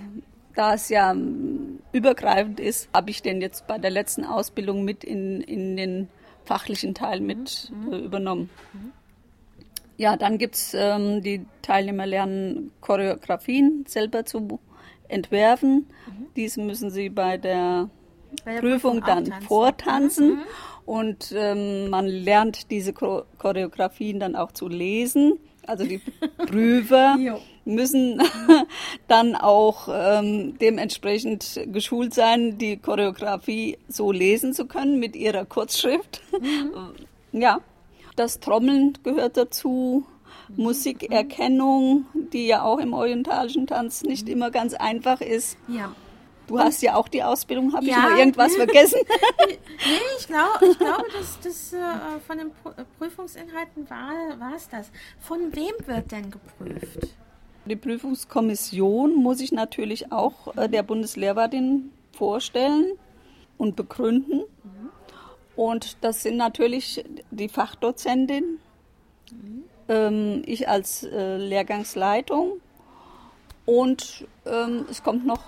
da 0.55 0.75
es 0.75 0.89
ja 0.89 1.11
ähm, 1.13 1.81
übergreifend 1.93 2.61
ist, 2.61 2.89
habe 2.95 3.11
ich 3.11 3.23
den 3.23 3.41
jetzt 3.41 3.67
bei 3.67 3.79
der 3.79 3.91
letzten 3.91 4.25
Ausbildung 4.25 4.85
mit 4.85 5.05
in, 5.05 5.41
in 5.41 5.77
den 5.77 6.09
fachlichen 6.45 6.95
Teil 6.95 7.21
mit 7.21 7.73
äh, 7.91 7.97
übernommen. 7.97 8.51
Ja, 9.97 10.17
dann 10.17 10.39
gibt 10.39 10.57
es 10.57 10.75
ähm, 10.75 11.23
die 11.23 11.47
Teilnehmer 11.63 12.07
lernen 12.07 12.73
Choreografien 12.81 13.85
selber 13.87 14.25
zu 14.25 14.59
entwerfen. 15.09 15.87
Diese 16.37 16.61
müssen 16.61 16.91
sie 16.91 17.09
bei 17.11 17.37
der 17.37 17.89
Bei 18.45 18.55
der 18.55 18.61
Prüfung 18.61 19.03
auch 19.03 19.07
dann 19.07 19.25
tanzen. 19.27 19.47
vortanzen 19.47 20.39
und 20.85 21.33
ähm, 21.37 21.91
man 21.91 22.07
lernt 22.07 22.71
diese 22.73 22.93
Cho- 22.93 23.25
Choreografien 23.39 24.19
dann 24.19 24.35
auch 24.35 24.51
zu 24.53 24.69
lesen. 24.69 25.35
Also 25.67 25.85
die 25.85 25.99
Prüfer. 26.47 27.17
Müssen 27.65 28.21
dann 29.09 29.35
auch 29.37 29.89
ähm, 29.91 30.59
dementsprechend 30.59 31.61
geschult 31.67 32.15
sein, 32.15 32.59
die 32.59 32.77
Choreografie 32.77 33.79
so 33.89 34.13
lesen 34.13 34.53
zu 34.53 34.67
können 34.67 34.99
mit 34.99 35.17
ihrer 35.17 35.45
Kurzschrift. 35.45 36.23
Ja, 37.37 37.59
das 38.15 38.39
Trommeln 38.39 38.97
gehört 39.03 39.37
dazu. 39.37 40.07
Musikerkennung, 40.57 42.07
die 42.33 42.47
ja 42.47 42.63
auch 42.63 42.79
im 42.79 42.93
orientalischen 42.93 43.67
Tanz 43.67 44.03
nicht 44.05 44.29
immer 44.29 44.51
ganz 44.53 44.75
einfach 44.75 45.21
ist. 45.21 45.57
Ja. 45.67 45.93
Du 46.47 46.59
hast 46.59 46.83
ja 46.83 46.95
auch 46.95 47.09
die 47.09 47.23
Ausbildung, 47.23 47.73
habe 47.75 47.87
Ja. 47.87 47.97
ich 47.97 48.03
noch 48.11 48.19
irgendwas 48.19 48.55
vergessen? 48.57 49.01
Nee, 49.49 49.59
ich, 50.19 50.27
glaub, 50.27 50.61
ich 50.63 50.79
glaube, 50.79 51.05
dass 51.19 51.41
das 51.43 51.73
äh, 51.73 52.21
von 52.27 52.39
den 52.39 52.49
Prü- 52.49 52.85
Prüfungsinhalten 52.99 53.89
war 53.91 54.55
es 54.55 54.69
das. 54.69 54.91
Von 55.21 55.41
wem 55.57 55.73
wird 55.87 56.13
denn 56.13 56.31
geprüft? 56.31 57.15
Die 57.67 57.77
Prüfungskommission 57.77 59.15
muss 59.15 59.41
ich 59.41 59.51
natürlich 59.51 60.13
auch 60.13 60.55
äh, 60.57 60.69
der 60.69 60.83
Bundeslehrwartin 60.83 61.91
vorstellen 62.13 62.99
und 63.57 63.75
begründen. 63.75 64.43
Und 65.57 65.97
das 66.03 66.23
sind 66.23 66.37
natürlich 66.37 67.05
die 67.31 67.49
Fachdozentin, 67.49 68.59
ähm, 69.89 70.43
ich 70.45 70.69
als 70.69 71.05
äh, 71.05 71.37
Lehrgangsleitung 71.39 72.61
und 73.65 74.27
ähm, 74.45 74.85
es 74.91 75.03
kommt 75.03 75.25
noch 75.25 75.45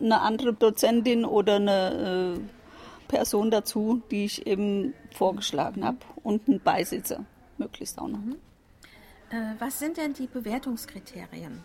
eine 0.00 0.20
andere 0.20 0.52
Dozentin 0.52 1.24
oder 1.24 1.56
eine 1.56 2.36
äh, 2.36 3.08
Person 3.08 3.50
dazu, 3.50 4.02
die 4.10 4.24
ich 4.24 4.46
eben 4.46 4.92
vorgeschlagen 5.12 5.84
habe 5.84 5.98
und 6.22 6.48
einen 6.48 6.60
Beisitzer 6.60 7.24
möglichst 7.56 7.98
auch 7.98 8.08
noch. 8.08 8.18
Äh, 9.30 9.54
was 9.58 9.78
sind 9.78 9.96
denn 9.96 10.12
die 10.12 10.26
Bewertungskriterien? 10.26 11.62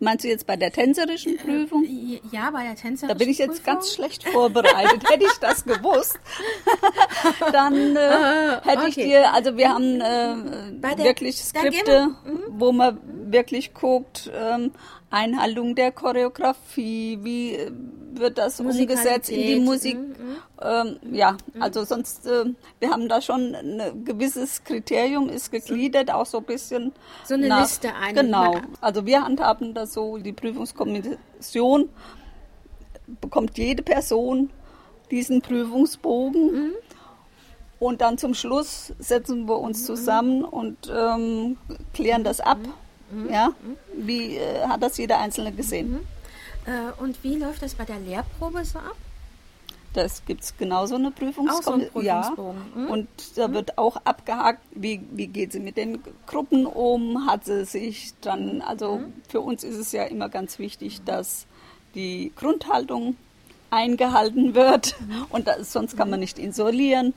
Meinst 0.00 0.24
du 0.24 0.28
jetzt 0.28 0.48
bei 0.48 0.56
der 0.56 0.72
tänzerischen 0.72 1.36
Prüfung? 1.36 1.86
Ja, 2.32 2.50
bei 2.50 2.64
der 2.64 2.74
Tänzerin. 2.74 3.08
Da 3.08 3.14
bin 3.14 3.28
ich 3.28 3.38
jetzt 3.38 3.64
ganz 3.64 3.94
schlecht 3.94 4.28
vorbereitet. 4.28 5.08
Hätte 5.08 5.24
ich 5.24 5.38
das 5.40 5.64
gewusst, 5.64 6.18
dann 7.52 7.94
äh, 7.94 8.60
hätte 8.62 8.88
ich 8.88 8.96
okay. 8.96 9.04
dir, 9.04 9.32
also 9.32 9.56
wir 9.56 9.68
haben 9.68 10.00
äh, 10.00 10.72
der- 10.96 11.04
wirklich 11.04 11.40
da 11.52 11.62
gehen 11.62 11.72
Skripte, 11.72 12.08
wo 12.48 12.72
man 12.72 12.98
wirklich 13.32 13.74
guckt, 13.74 14.28
ähm, 14.34 14.72
Einhaltung 15.10 15.76
der 15.76 15.92
Choreografie, 15.92 17.20
wie 17.22 17.54
äh, 17.54 17.70
wird 18.18 18.38
das 18.38 18.60
umgesetzt 18.60 19.30
in 19.30 19.40
die 19.42 19.60
Musik. 19.60 19.96
Ähm, 20.62 20.96
ja, 21.10 21.36
also 21.60 21.84
sonst, 21.84 22.26
äh, 22.26 22.44
wir 22.78 22.90
haben 22.90 23.08
da 23.08 23.20
schon 23.20 23.54
ein 23.54 24.04
gewisses 24.04 24.62
Kriterium, 24.64 25.28
ist 25.28 25.50
gegliedert, 25.50 26.10
auch 26.12 26.26
so 26.26 26.38
ein 26.38 26.44
bisschen. 26.44 26.92
So 27.24 27.34
eine 27.34 27.48
nach- 27.48 27.62
Liste 27.62 27.94
ein- 27.94 28.14
Genau. 28.14 28.54
Also 28.80 29.04
wir 29.06 29.22
handhaben 29.24 29.74
das 29.74 29.92
so, 29.92 30.18
die 30.18 30.32
Prüfungskommission 30.32 31.88
bekommt 33.20 33.58
jede 33.58 33.82
Person 33.82 34.50
diesen 35.10 35.42
Prüfungsbogen. 35.42 36.72
Und 37.78 38.00
dann 38.00 38.16
zum 38.16 38.32
Schluss 38.34 38.92
setzen 39.00 39.48
wir 39.48 39.58
uns 39.58 39.84
zusammen 39.84 40.44
und 40.44 40.90
ähm, 40.94 41.58
klären 41.92 42.22
das 42.24 42.40
ab. 42.40 42.58
Ja, 43.30 43.50
wie 43.94 44.36
äh, 44.36 44.66
hat 44.68 44.82
das 44.82 44.96
jeder 44.96 45.18
Einzelne 45.18 45.52
gesehen? 45.52 45.98
Äh, 46.66 47.00
und 47.02 47.22
wie 47.24 47.36
läuft 47.36 47.62
das 47.62 47.74
bei 47.74 47.84
der 47.84 47.98
Lehrprobe 47.98 48.64
so 48.64 48.78
ab? 48.78 48.96
Das 49.94 50.24
gibt 50.24 50.42
es 50.42 50.56
genauso 50.56 50.94
eine 50.94 51.08
Auch 51.08 51.12
so 51.12 51.20
Prüfungskommission. 51.20 52.02
ja. 52.04 52.32
Mhm. 52.74 52.86
Und 52.88 53.08
da 53.36 53.52
wird 53.52 53.76
auch 53.76 53.96
abgehakt, 54.04 54.60
wie, 54.70 55.02
wie 55.12 55.26
geht 55.26 55.52
sie 55.52 55.60
mit 55.60 55.76
den 55.76 56.02
Gruppen 56.26 56.64
um, 56.64 57.26
hat 57.26 57.44
sie 57.44 57.64
sich 57.66 58.14
dann, 58.22 58.62
also 58.62 58.98
Mhm. 58.98 59.12
für 59.28 59.40
uns 59.42 59.64
ist 59.64 59.76
es 59.76 59.92
ja 59.92 60.04
immer 60.04 60.30
ganz 60.30 60.58
wichtig, 60.58 61.02
dass 61.04 61.46
die 61.94 62.32
Grundhaltung 62.36 63.16
eingehalten 63.70 64.54
wird 64.54 64.98
Mhm. 65.00 65.26
und 65.28 65.46
das, 65.46 65.72
sonst 65.72 65.96
kann 65.96 66.08
man 66.08 66.20
nicht 66.20 66.38
isolieren. 66.38 67.12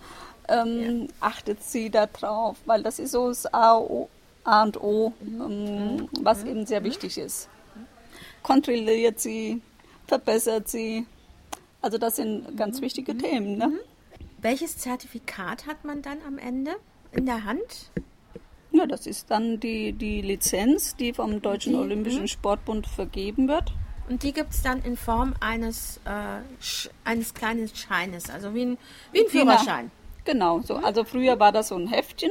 Ähm, 0.50 1.08
Achtet 1.22 1.64
sie 1.64 1.90
darauf, 1.90 2.58
weil 2.66 2.84
das 2.84 3.00
ist 3.00 3.12
so 3.12 3.30
das 3.30 3.52
A, 3.54 3.78
o, 3.78 4.10
A 4.44 4.64
und 4.64 4.82
O, 4.82 5.14
Mhm. 5.22 5.42
ähm, 5.42 6.10
was 6.22 6.44
eben 6.44 6.66
sehr 6.66 6.84
wichtig 6.84 7.18
ist. 7.18 7.48
Kontrolliert 8.46 9.20
sie, 9.20 9.60
verbessert 10.06 10.68
sie. 10.68 11.08
Also 11.82 11.98
das 11.98 12.18
sind 12.18 12.56
ganz 12.56 12.80
wichtige 12.80 13.18
Themen. 13.18 13.58
Ne? 13.58 13.72
Welches 14.38 14.78
Zertifikat 14.78 15.66
hat 15.66 15.84
man 15.84 16.04
dann 16.04 16.20
am 16.28 16.38
Ende 16.38 16.76
in 17.12 17.26
der 17.26 17.44
Hand? 17.44 17.90
Ja, 18.72 18.86
das 18.86 19.08
ist 19.08 19.32
dann 19.32 19.60
die, 19.60 19.94
die 19.94 20.22
Lizenz, 20.22 20.96
die 20.96 21.12
vom 21.12 21.42
Deutschen 21.42 21.74
Die, 21.74 21.80
Olympischen 21.80 22.28
Sportbund 22.28 22.86
vergeben 22.86 23.48
wird. 23.48 23.74
Und 24.10 24.22
die 24.22 24.32
gibt 24.32 24.52
es 24.52 24.62
dann 24.62 24.84
in 24.84 24.96
Form 24.96 25.34
eines, 25.40 26.00
äh, 26.06 26.42
eines 27.04 27.34
kleinen 27.34 27.68
Scheines, 27.74 28.30
also 28.30 28.54
wie 28.54 28.66
ein, 28.66 28.78
wie 29.12 29.22
ein 29.22 29.28
Führerschein. 29.28 29.90
Genau, 30.24 30.62
so. 30.62 30.76
Also 30.76 31.04
früher 31.04 31.40
war 31.40 31.52
das 31.52 31.70
so 31.70 31.76
ein 31.78 31.88
Heftchen, 31.88 32.30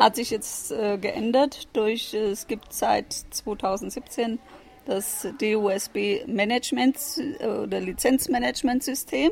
hat 0.00 0.16
sich 0.16 0.30
jetzt 0.30 0.72
äh, 0.72 0.96
geändert 0.96 1.68
durch, 1.74 2.14
äh, 2.14 2.30
es 2.30 2.46
gibt 2.46 2.72
seit 2.72 3.12
2017 3.12 4.38
das 4.86 5.26
DUSB 5.40 6.26
Management 6.26 6.96
äh, 7.40 7.46
oder 7.46 7.80
Lizenzmanagementsystem. 7.80 9.30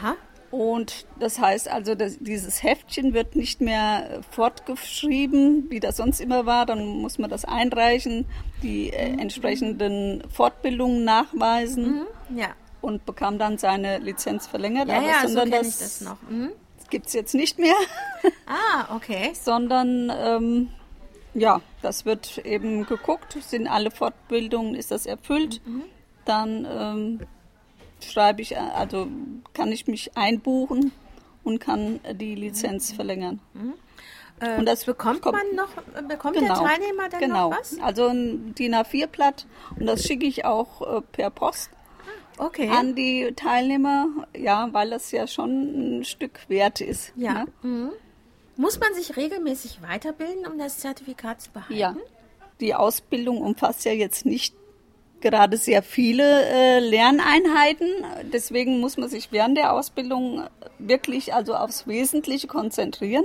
Aha. 0.00 0.16
Und 0.50 1.06
das 1.18 1.38
heißt 1.38 1.70
also, 1.70 1.94
dieses 1.94 2.62
Heftchen 2.62 3.14
wird 3.14 3.36
nicht 3.36 3.62
mehr 3.62 4.20
fortgeschrieben, 4.32 5.70
wie 5.70 5.80
das 5.80 5.96
sonst 5.96 6.20
immer 6.20 6.44
war. 6.44 6.66
Dann 6.66 6.84
muss 6.86 7.18
man 7.18 7.30
das 7.30 7.44
einreichen, 7.46 8.26
die 8.62 8.90
äh, 8.92 9.18
entsprechenden 9.18 10.22
Fortbildungen 10.30 11.04
nachweisen 11.04 12.02
Ja. 12.36 12.48
und 12.82 13.06
bekam 13.06 13.38
dann 13.38 13.56
seine 13.56 13.98
Lizenz 13.98 14.46
verlängert. 14.46 14.88
Ja, 14.88 14.98
Aber 14.98 15.06
ja, 15.06 15.20
so 15.22 15.28
sondern 15.28 15.62
ich 15.62 15.68
das, 15.68 15.78
das 15.78 16.00
noch. 16.02 16.18
Mhm. 16.28 16.50
gibt 16.90 17.06
es 17.06 17.14
jetzt 17.14 17.34
nicht 17.34 17.58
mehr, 17.58 17.74
Ah, 18.46 18.94
okay. 18.94 19.32
sondern 19.42 20.12
ähm, 20.14 20.68
ja, 21.34 21.60
das 21.82 22.04
wird 22.04 22.38
eben 22.38 22.86
geguckt, 22.86 23.36
sind 23.40 23.66
alle 23.68 23.90
Fortbildungen, 23.90 24.74
ist 24.74 24.90
das 24.90 25.06
erfüllt, 25.06 25.60
Mhm. 25.66 25.82
dann 26.24 26.66
ähm, 26.70 27.20
schreibe 28.00 28.42
ich, 28.42 28.52
äh, 28.52 28.58
also 28.58 29.08
kann 29.54 29.72
ich 29.72 29.86
mich 29.86 30.16
einbuchen 30.16 30.92
und 31.44 31.58
kann 31.60 32.00
äh, 32.04 32.14
die 32.14 32.34
Lizenz 32.34 32.92
verlängern. 32.92 33.40
Äh, 34.40 34.58
Und 34.58 34.66
das 34.66 34.84
bekommt 34.84 35.22
kommt- 35.22 35.36
man 35.36 35.54
noch, 35.56 35.70
äh, 35.96 36.02
bekommt 36.02 36.36
der 36.36 36.48
Teilnehmer 36.54 37.08
dann 37.10 37.20
genau. 37.20 37.50
noch 37.50 37.58
was? 37.58 37.78
Also 37.80 38.06
ein 38.08 38.54
DIN 38.54 38.74
A4-Blatt 38.74 39.46
und 39.78 39.86
das 39.86 40.02
schicke 40.04 40.26
ich 40.26 40.44
auch 40.44 40.80
äh, 40.98 41.00
per 41.00 41.30
Post 41.30 41.70
Okay. 42.38 42.68
an 42.70 42.94
die 42.94 43.32
Teilnehmer, 43.36 44.06
ja, 44.36 44.68
weil 44.72 44.90
das 44.90 45.10
ja 45.12 45.26
schon 45.26 45.98
ein 46.00 46.04
Stück 46.04 46.40
wert 46.48 46.80
ist. 46.80 47.12
ja. 47.16 47.44
Ne? 47.62 47.92
Mhm. 48.56 48.62
Muss 48.62 48.80
man 48.80 48.94
sich 48.94 49.16
regelmäßig 49.16 49.80
weiterbilden, 49.82 50.46
um 50.46 50.58
das 50.58 50.78
Zertifikat 50.78 51.40
zu 51.40 51.50
behalten? 51.50 51.74
Ja, 51.74 51.96
die 52.60 52.74
Ausbildung 52.74 53.40
umfasst 53.42 53.84
ja 53.84 53.92
jetzt 53.92 54.26
nicht 54.26 54.54
gerade 55.20 55.56
sehr 55.56 55.82
viele 55.82 56.44
äh, 56.44 56.78
Lerneinheiten. 56.80 57.88
Deswegen 58.32 58.80
muss 58.80 58.96
man 58.96 59.08
sich 59.08 59.32
während 59.32 59.56
der 59.56 59.72
Ausbildung 59.72 60.44
wirklich 60.78 61.32
also 61.32 61.54
aufs 61.54 61.86
Wesentliche 61.86 62.48
konzentrieren. 62.48 63.24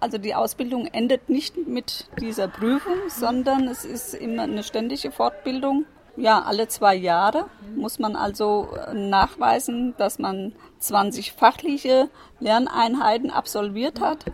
Also 0.00 0.16
die 0.16 0.34
Ausbildung 0.34 0.86
endet 0.86 1.28
nicht 1.28 1.68
mit 1.68 2.08
dieser 2.20 2.48
Prüfung, 2.48 2.96
sondern 3.08 3.68
es 3.68 3.84
ist 3.84 4.14
immer 4.14 4.44
eine 4.44 4.62
ständige 4.62 5.12
Fortbildung. 5.12 5.84
Ja, 6.16 6.42
alle 6.42 6.68
zwei 6.68 6.94
Jahre 6.94 7.46
muss 7.76 7.98
man 7.98 8.16
also 8.16 8.68
äh, 8.74 8.94
nachweisen, 8.94 9.94
dass 9.96 10.18
man 10.18 10.52
20 10.80 11.32
fachliche 11.32 12.10
Lerneinheiten 12.40 13.30
absolviert 13.30 14.00
hat 14.00 14.24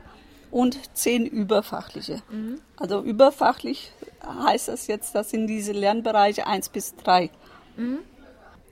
und 0.51 0.79
10 0.97 1.27
überfachliche. 1.27 2.23
Also 2.77 3.03
überfachlich 3.03 3.93
heißt 4.25 4.69
das 4.69 4.87
jetzt, 4.87 5.15
das 5.15 5.31
sind 5.31 5.47
diese 5.49 5.73
Lernbereiche 5.73 6.47
1 6.47 6.71
bis 6.71 6.95
3. 6.97 7.31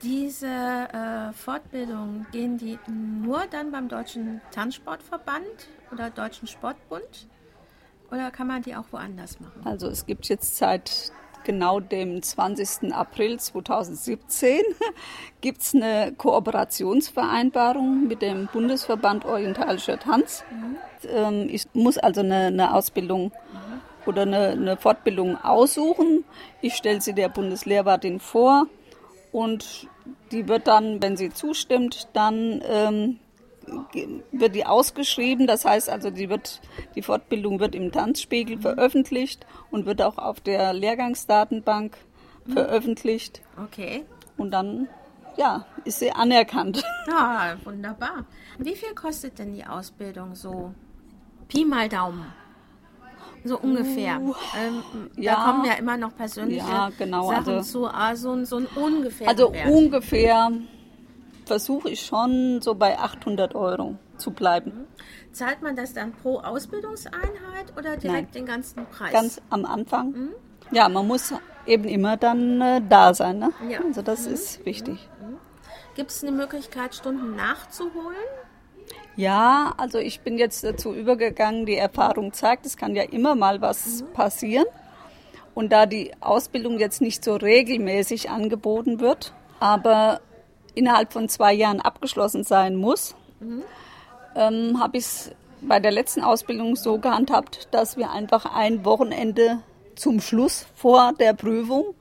Diese 0.01 0.47
äh, 0.47 1.33
Fortbildungen, 1.33 2.27
gehen 2.31 2.57
die 2.57 2.77
nur 2.87 3.43
dann 3.49 3.71
beim 3.71 3.87
Deutschen 3.87 4.41
Tanzsportverband 4.51 5.67
oder 5.91 6.09
Deutschen 6.09 6.47
Sportbund? 6.47 7.27
Oder 8.11 8.29
kann 8.29 8.47
man 8.47 8.61
die 8.61 8.75
auch 8.75 8.85
woanders 8.91 9.39
machen? 9.39 9.61
Also 9.63 9.87
es 9.87 10.05
gibt 10.05 10.27
jetzt 10.27 10.57
seit 10.57 11.11
genau 11.45 11.79
dem 11.79 12.21
20. 12.21 12.93
April 12.93 13.39
2017 13.39 14.61
gibt 15.41 15.61
es 15.61 15.73
eine 15.73 16.13
Kooperationsvereinbarung 16.17 18.07
mit 18.07 18.21
dem 18.21 18.49
Bundesverband 18.51 19.23
Orientalischer 19.23 19.97
Tanz. 19.97 20.43
Ähm, 21.07 21.47
ich 21.49 21.65
muss 21.73 21.97
also 21.97 22.21
eine, 22.21 22.47
eine 22.47 22.73
Ausbildung 22.73 23.31
oder 24.05 24.23
eine, 24.23 24.49
eine 24.49 24.77
Fortbildung 24.77 25.41
aussuchen. 25.43 26.25
Ich 26.61 26.73
stelle 26.75 27.01
sie 27.01 27.13
der 27.13 27.29
Bundeslehrwartin 27.29 28.19
vor 28.19 28.67
und 29.31 29.87
die 30.31 30.47
wird 30.47 30.67
dann, 30.67 31.01
wenn 31.01 31.17
sie 31.17 31.31
zustimmt, 31.31 32.07
dann 32.13 32.61
ähm, 32.67 33.19
wird 34.31 34.55
die 34.55 34.65
ausgeschrieben. 34.65 35.47
Das 35.47 35.65
heißt 35.65 35.89
also, 35.89 36.09
die, 36.09 36.29
wird, 36.29 36.61
die 36.95 37.01
Fortbildung 37.01 37.59
wird 37.59 37.75
im 37.75 37.91
Tanzspiegel 37.91 38.59
veröffentlicht 38.59 39.45
und 39.71 39.85
wird 39.85 40.01
auch 40.01 40.17
auf 40.17 40.39
der 40.39 40.73
Lehrgangsdatenbank 40.73 41.97
veröffentlicht. 42.47 43.41
Okay. 43.61 44.05
Und 44.37 44.51
dann, 44.51 44.87
ja, 45.37 45.65
ist 45.83 45.99
sie 45.99 46.11
anerkannt. 46.11 46.83
Ja, 47.07 47.55
wunderbar. 47.63 48.25
Wie 48.57 48.75
viel 48.75 48.93
kostet 48.93 49.39
denn 49.39 49.53
die 49.53 49.65
Ausbildung 49.65 50.35
so? 50.35 50.73
Pi 51.47 51.65
mal 51.65 51.89
Daumen. 51.89 52.25
So 53.43 53.59
ungefähr. 53.59 54.15
ähm, 54.15 54.83
da 55.15 55.21
ja. 55.21 55.35
kommen 55.35 55.65
ja 55.65 55.73
immer 55.73 55.97
noch 55.97 56.15
persönliche 56.15 56.67
Ja, 56.67 56.89
genau, 56.97 57.29
Sachen 57.29 57.53
also- 57.57 57.79
zu. 57.81 57.87
Ah, 57.87 58.15
so, 58.15 58.31
ein- 58.31 58.45
so 58.45 58.57
ein 58.57 58.65
ungefähr. 58.75 59.27
Also 59.27 59.53
Wert. 59.53 59.69
ungefähr 59.69 60.51
versuche 61.45 61.89
ich 61.89 62.05
schon 62.05 62.61
so 62.61 62.75
bei 62.75 62.97
800 62.97 63.55
Euro 63.55 63.95
zu 64.17 64.31
bleiben. 64.31 64.87
Zahlt 65.31 65.61
man 65.61 65.75
das 65.75 65.93
dann 65.93 66.13
pro 66.13 66.39
Ausbildungseinheit 66.39 67.73
oder 67.77 67.97
direkt 67.97 68.03
Nein. 68.05 68.27
den 68.33 68.45
ganzen 68.45 68.85
Preis? 68.87 69.11
Ganz 69.11 69.41
am 69.49 69.65
Anfang. 69.65 70.29
Ja, 70.71 70.89
man 70.89 71.07
muss 71.07 71.33
eben 71.65 71.85
immer 71.85 72.17
dann 72.17 72.61
äh, 72.61 72.81
da 72.87 73.13
sein. 73.13 73.39
Ne? 73.39 73.51
Ja. 73.69 73.79
Also 73.83 74.01
das 74.01 74.25
ist 74.25 74.65
wichtig. 74.65 75.09
Gibt 75.95 76.11
es 76.11 76.23
eine 76.23 76.31
Möglichkeit, 76.31 76.93
Stunden 76.95 77.35
nachzuholen? 77.35 78.15
Ja, 79.15 79.73
also 79.77 79.97
ich 79.97 80.19
bin 80.21 80.37
jetzt 80.37 80.63
dazu 80.63 80.93
übergegangen, 80.93 81.65
die 81.65 81.77
Erfahrung 81.77 82.33
zeigt, 82.33 82.65
es 82.65 82.75
kann 82.75 82.95
ja 82.95 83.03
immer 83.03 83.35
mal 83.35 83.61
was 83.61 84.03
passieren. 84.13 84.65
Und 85.53 85.71
da 85.71 85.85
die 85.85 86.11
Ausbildung 86.19 86.79
jetzt 86.79 86.99
nicht 86.99 87.23
so 87.23 87.35
regelmäßig 87.35 88.29
angeboten 88.29 88.99
wird, 88.99 89.33
aber 89.61 90.19
innerhalb 90.75 91.13
von 91.13 91.29
zwei 91.29 91.53
Jahren 91.53 91.81
abgeschlossen 91.81 92.43
sein 92.43 92.75
muss, 92.75 93.15
ähm, 94.35 94.79
habe 94.79 94.97
ich 94.97 95.05
es 95.05 95.31
bei 95.61 95.79
der 95.79 95.91
letzten 95.91 96.21
Ausbildung 96.21 96.75
so 96.75 96.99
gehandhabt, 96.99 97.67
dass 97.71 97.97
wir 97.97 98.11
einfach 98.11 98.45
ein 98.45 98.85
Wochenende 98.85 99.59
zum 99.95 100.19
Schluss 100.19 100.65
vor 100.75 101.13
der 101.19 101.33
Prüfung 101.33 101.95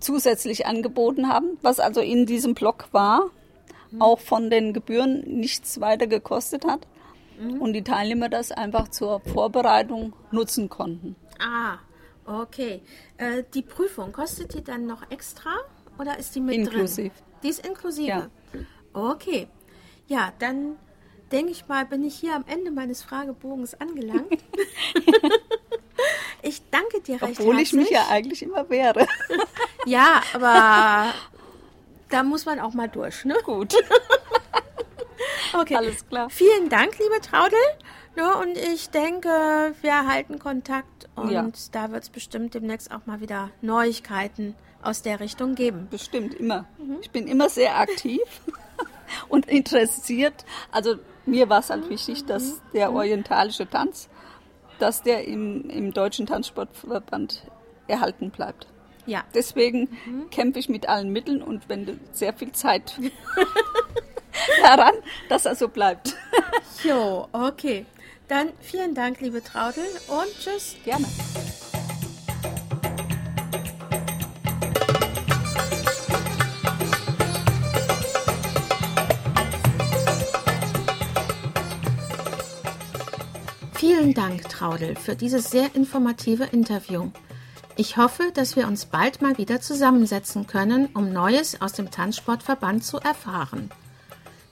zusätzlich 0.00 0.66
angeboten 0.66 1.28
haben, 1.28 1.58
was 1.62 1.80
also 1.80 2.00
in 2.00 2.26
diesem 2.26 2.54
Block 2.54 2.88
war, 2.92 3.30
auch 3.98 4.18
von 4.18 4.50
den 4.50 4.72
Gebühren 4.72 5.20
nichts 5.20 5.80
weiter 5.80 6.06
gekostet 6.06 6.64
hat 6.66 6.86
und 7.60 7.72
die 7.72 7.82
Teilnehmer 7.82 8.28
das 8.28 8.52
einfach 8.52 8.88
zur 8.88 9.20
Vorbereitung 9.20 10.14
nutzen 10.30 10.68
konnten. 10.68 11.16
Ah, 11.38 11.78
okay. 12.26 12.82
Äh, 13.18 13.44
die 13.54 13.62
Prüfung, 13.62 14.12
kostet 14.12 14.54
die 14.54 14.62
dann 14.62 14.86
noch 14.86 15.10
extra 15.10 15.50
oder 15.98 16.18
ist 16.18 16.34
die 16.34 16.40
mit 16.40 16.56
Inklusiv. 16.56 17.12
drin? 17.12 17.22
Die 17.26 17.33
ist 17.48 17.66
inklusive? 17.66 18.08
Ja. 18.08 18.30
Okay. 18.92 19.48
Ja, 20.06 20.32
dann 20.38 20.76
denke 21.32 21.52
ich 21.52 21.66
mal, 21.68 21.84
bin 21.86 22.04
ich 22.04 22.14
hier 22.14 22.34
am 22.36 22.44
Ende 22.46 22.70
meines 22.70 23.02
Fragebogens 23.02 23.74
angelangt. 23.80 24.42
ich 26.42 26.62
danke 26.70 27.00
dir 27.00 27.20
recht 27.20 27.40
Obwohl 27.40 27.58
ich 27.58 27.72
mich 27.72 27.90
herzlich. 27.90 28.08
ja 28.08 28.14
eigentlich 28.14 28.42
immer 28.42 28.68
wehre. 28.70 29.06
Ja, 29.86 30.22
aber 30.32 31.12
da 32.08 32.22
muss 32.22 32.46
man 32.46 32.58
auch 32.58 32.72
mal 32.72 32.88
durch, 32.88 33.26
ne? 33.26 33.36
Gut, 33.44 33.74
Okay. 35.52 35.76
alles 35.76 36.08
klar. 36.08 36.30
Vielen 36.30 36.70
Dank, 36.70 36.98
liebe 36.98 37.20
Traudel. 37.20 37.58
Ja, 38.16 38.34
und 38.40 38.56
ich 38.56 38.88
denke, 38.88 39.74
wir 39.82 40.06
halten 40.06 40.38
Kontakt 40.38 41.08
und 41.16 41.30
Ja. 41.30 41.46
da 41.72 41.90
wird 41.92 42.04
es 42.04 42.08
bestimmt 42.10 42.54
demnächst 42.54 42.90
auch 42.92 43.04
mal 43.04 43.20
wieder 43.20 43.50
Neuigkeiten 43.60 44.54
aus 44.84 45.02
der 45.02 45.20
Richtung 45.20 45.54
geben. 45.54 45.88
Bestimmt 45.90 46.34
immer. 46.34 46.66
Ich 47.00 47.10
bin 47.10 47.26
immer 47.26 47.48
sehr 47.48 47.78
aktiv 47.78 48.20
und 49.28 49.46
interessiert. 49.46 50.44
Also 50.70 50.96
mir 51.26 51.48
war 51.48 51.60
es 51.60 51.70
halt 51.70 51.88
wichtig, 51.88 52.26
dass 52.26 52.60
der 52.72 52.92
orientalische 52.92 53.68
Tanz, 53.68 54.08
dass 54.78 55.02
der 55.02 55.26
im, 55.26 55.68
im 55.70 55.92
Deutschen 55.92 56.26
Tanzsportverband 56.26 57.44
erhalten 57.86 58.30
bleibt. 58.30 58.66
Ja, 59.06 59.22
Deswegen 59.34 59.98
kämpfe 60.30 60.58
ich 60.58 60.68
mit 60.68 60.88
allen 60.88 61.10
Mitteln 61.10 61.42
und 61.42 61.68
wende 61.68 61.98
sehr 62.12 62.32
viel 62.32 62.52
Zeit 62.52 62.98
daran, 64.62 64.94
dass 65.28 65.44
er 65.44 65.54
so 65.56 65.68
bleibt. 65.68 66.16
jo, 66.82 67.28
okay. 67.32 67.84
Dann 68.28 68.48
vielen 68.60 68.94
Dank, 68.94 69.20
liebe 69.20 69.44
Traudel 69.44 69.84
und 70.08 70.40
tschüss. 70.40 70.76
Gerne. 70.84 71.06
Vielen 84.04 84.12
Dank, 84.12 84.50
Traudel, 84.50 84.96
für 84.96 85.16
dieses 85.16 85.50
sehr 85.50 85.74
informative 85.74 86.44
Interview. 86.44 87.10
Ich 87.76 87.96
hoffe, 87.96 88.32
dass 88.34 88.54
wir 88.54 88.66
uns 88.66 88.84
bald 88.84 89.22
mal 89.22 89.38
wieder 89.38 89.62
zusammensetzen 89.62 90.46
können, 90.46 90.90
um 90.92 91.10
Neues 91.10 91.62
aus 91.62 91.72
dem 91.72 91.90
Tanzsportverband 91.90 92.84
zu 92.84 92.98
erfahren. 92.98 93.70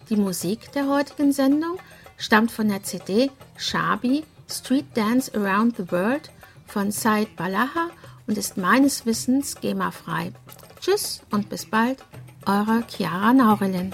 Die 0.08 0.16
Musik 0.16 0.72
der 0.72 0.88
heutigen 0.88 1.34
Sendung 1.34 1.78
stammt 2.16 2.50
von 2.50 2.66
der 2.66 2.82
CD 2.82 3.30
Shabi 3.58 4.24
Street 4.48 4.86
Dance 4.94 5.30
Around 5.34 5.76
the 5.76 5.92
World 5.92 6.30
von 6.66 6.90
Said 6.90 7.36
Balaha 7.36 7.90
und 8.26 8.38
ist 8.38 8.56
meines 8.56 9.04
Wissens 9.04 9.56
GEMA-frei. 9.60 10.32
Tschüss 10.80 11.20
und 11.30 11.50
bis 11.50 11.66
bald, 11.66 12.02
eure 12.46 12.84
Chiara 12.88 13.34
Naurelin. 13.34 13.92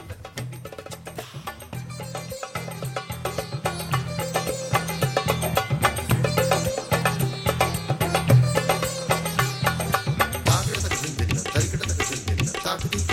out 12.79 12.83
to 12.83 12.88
these 12.88 13.08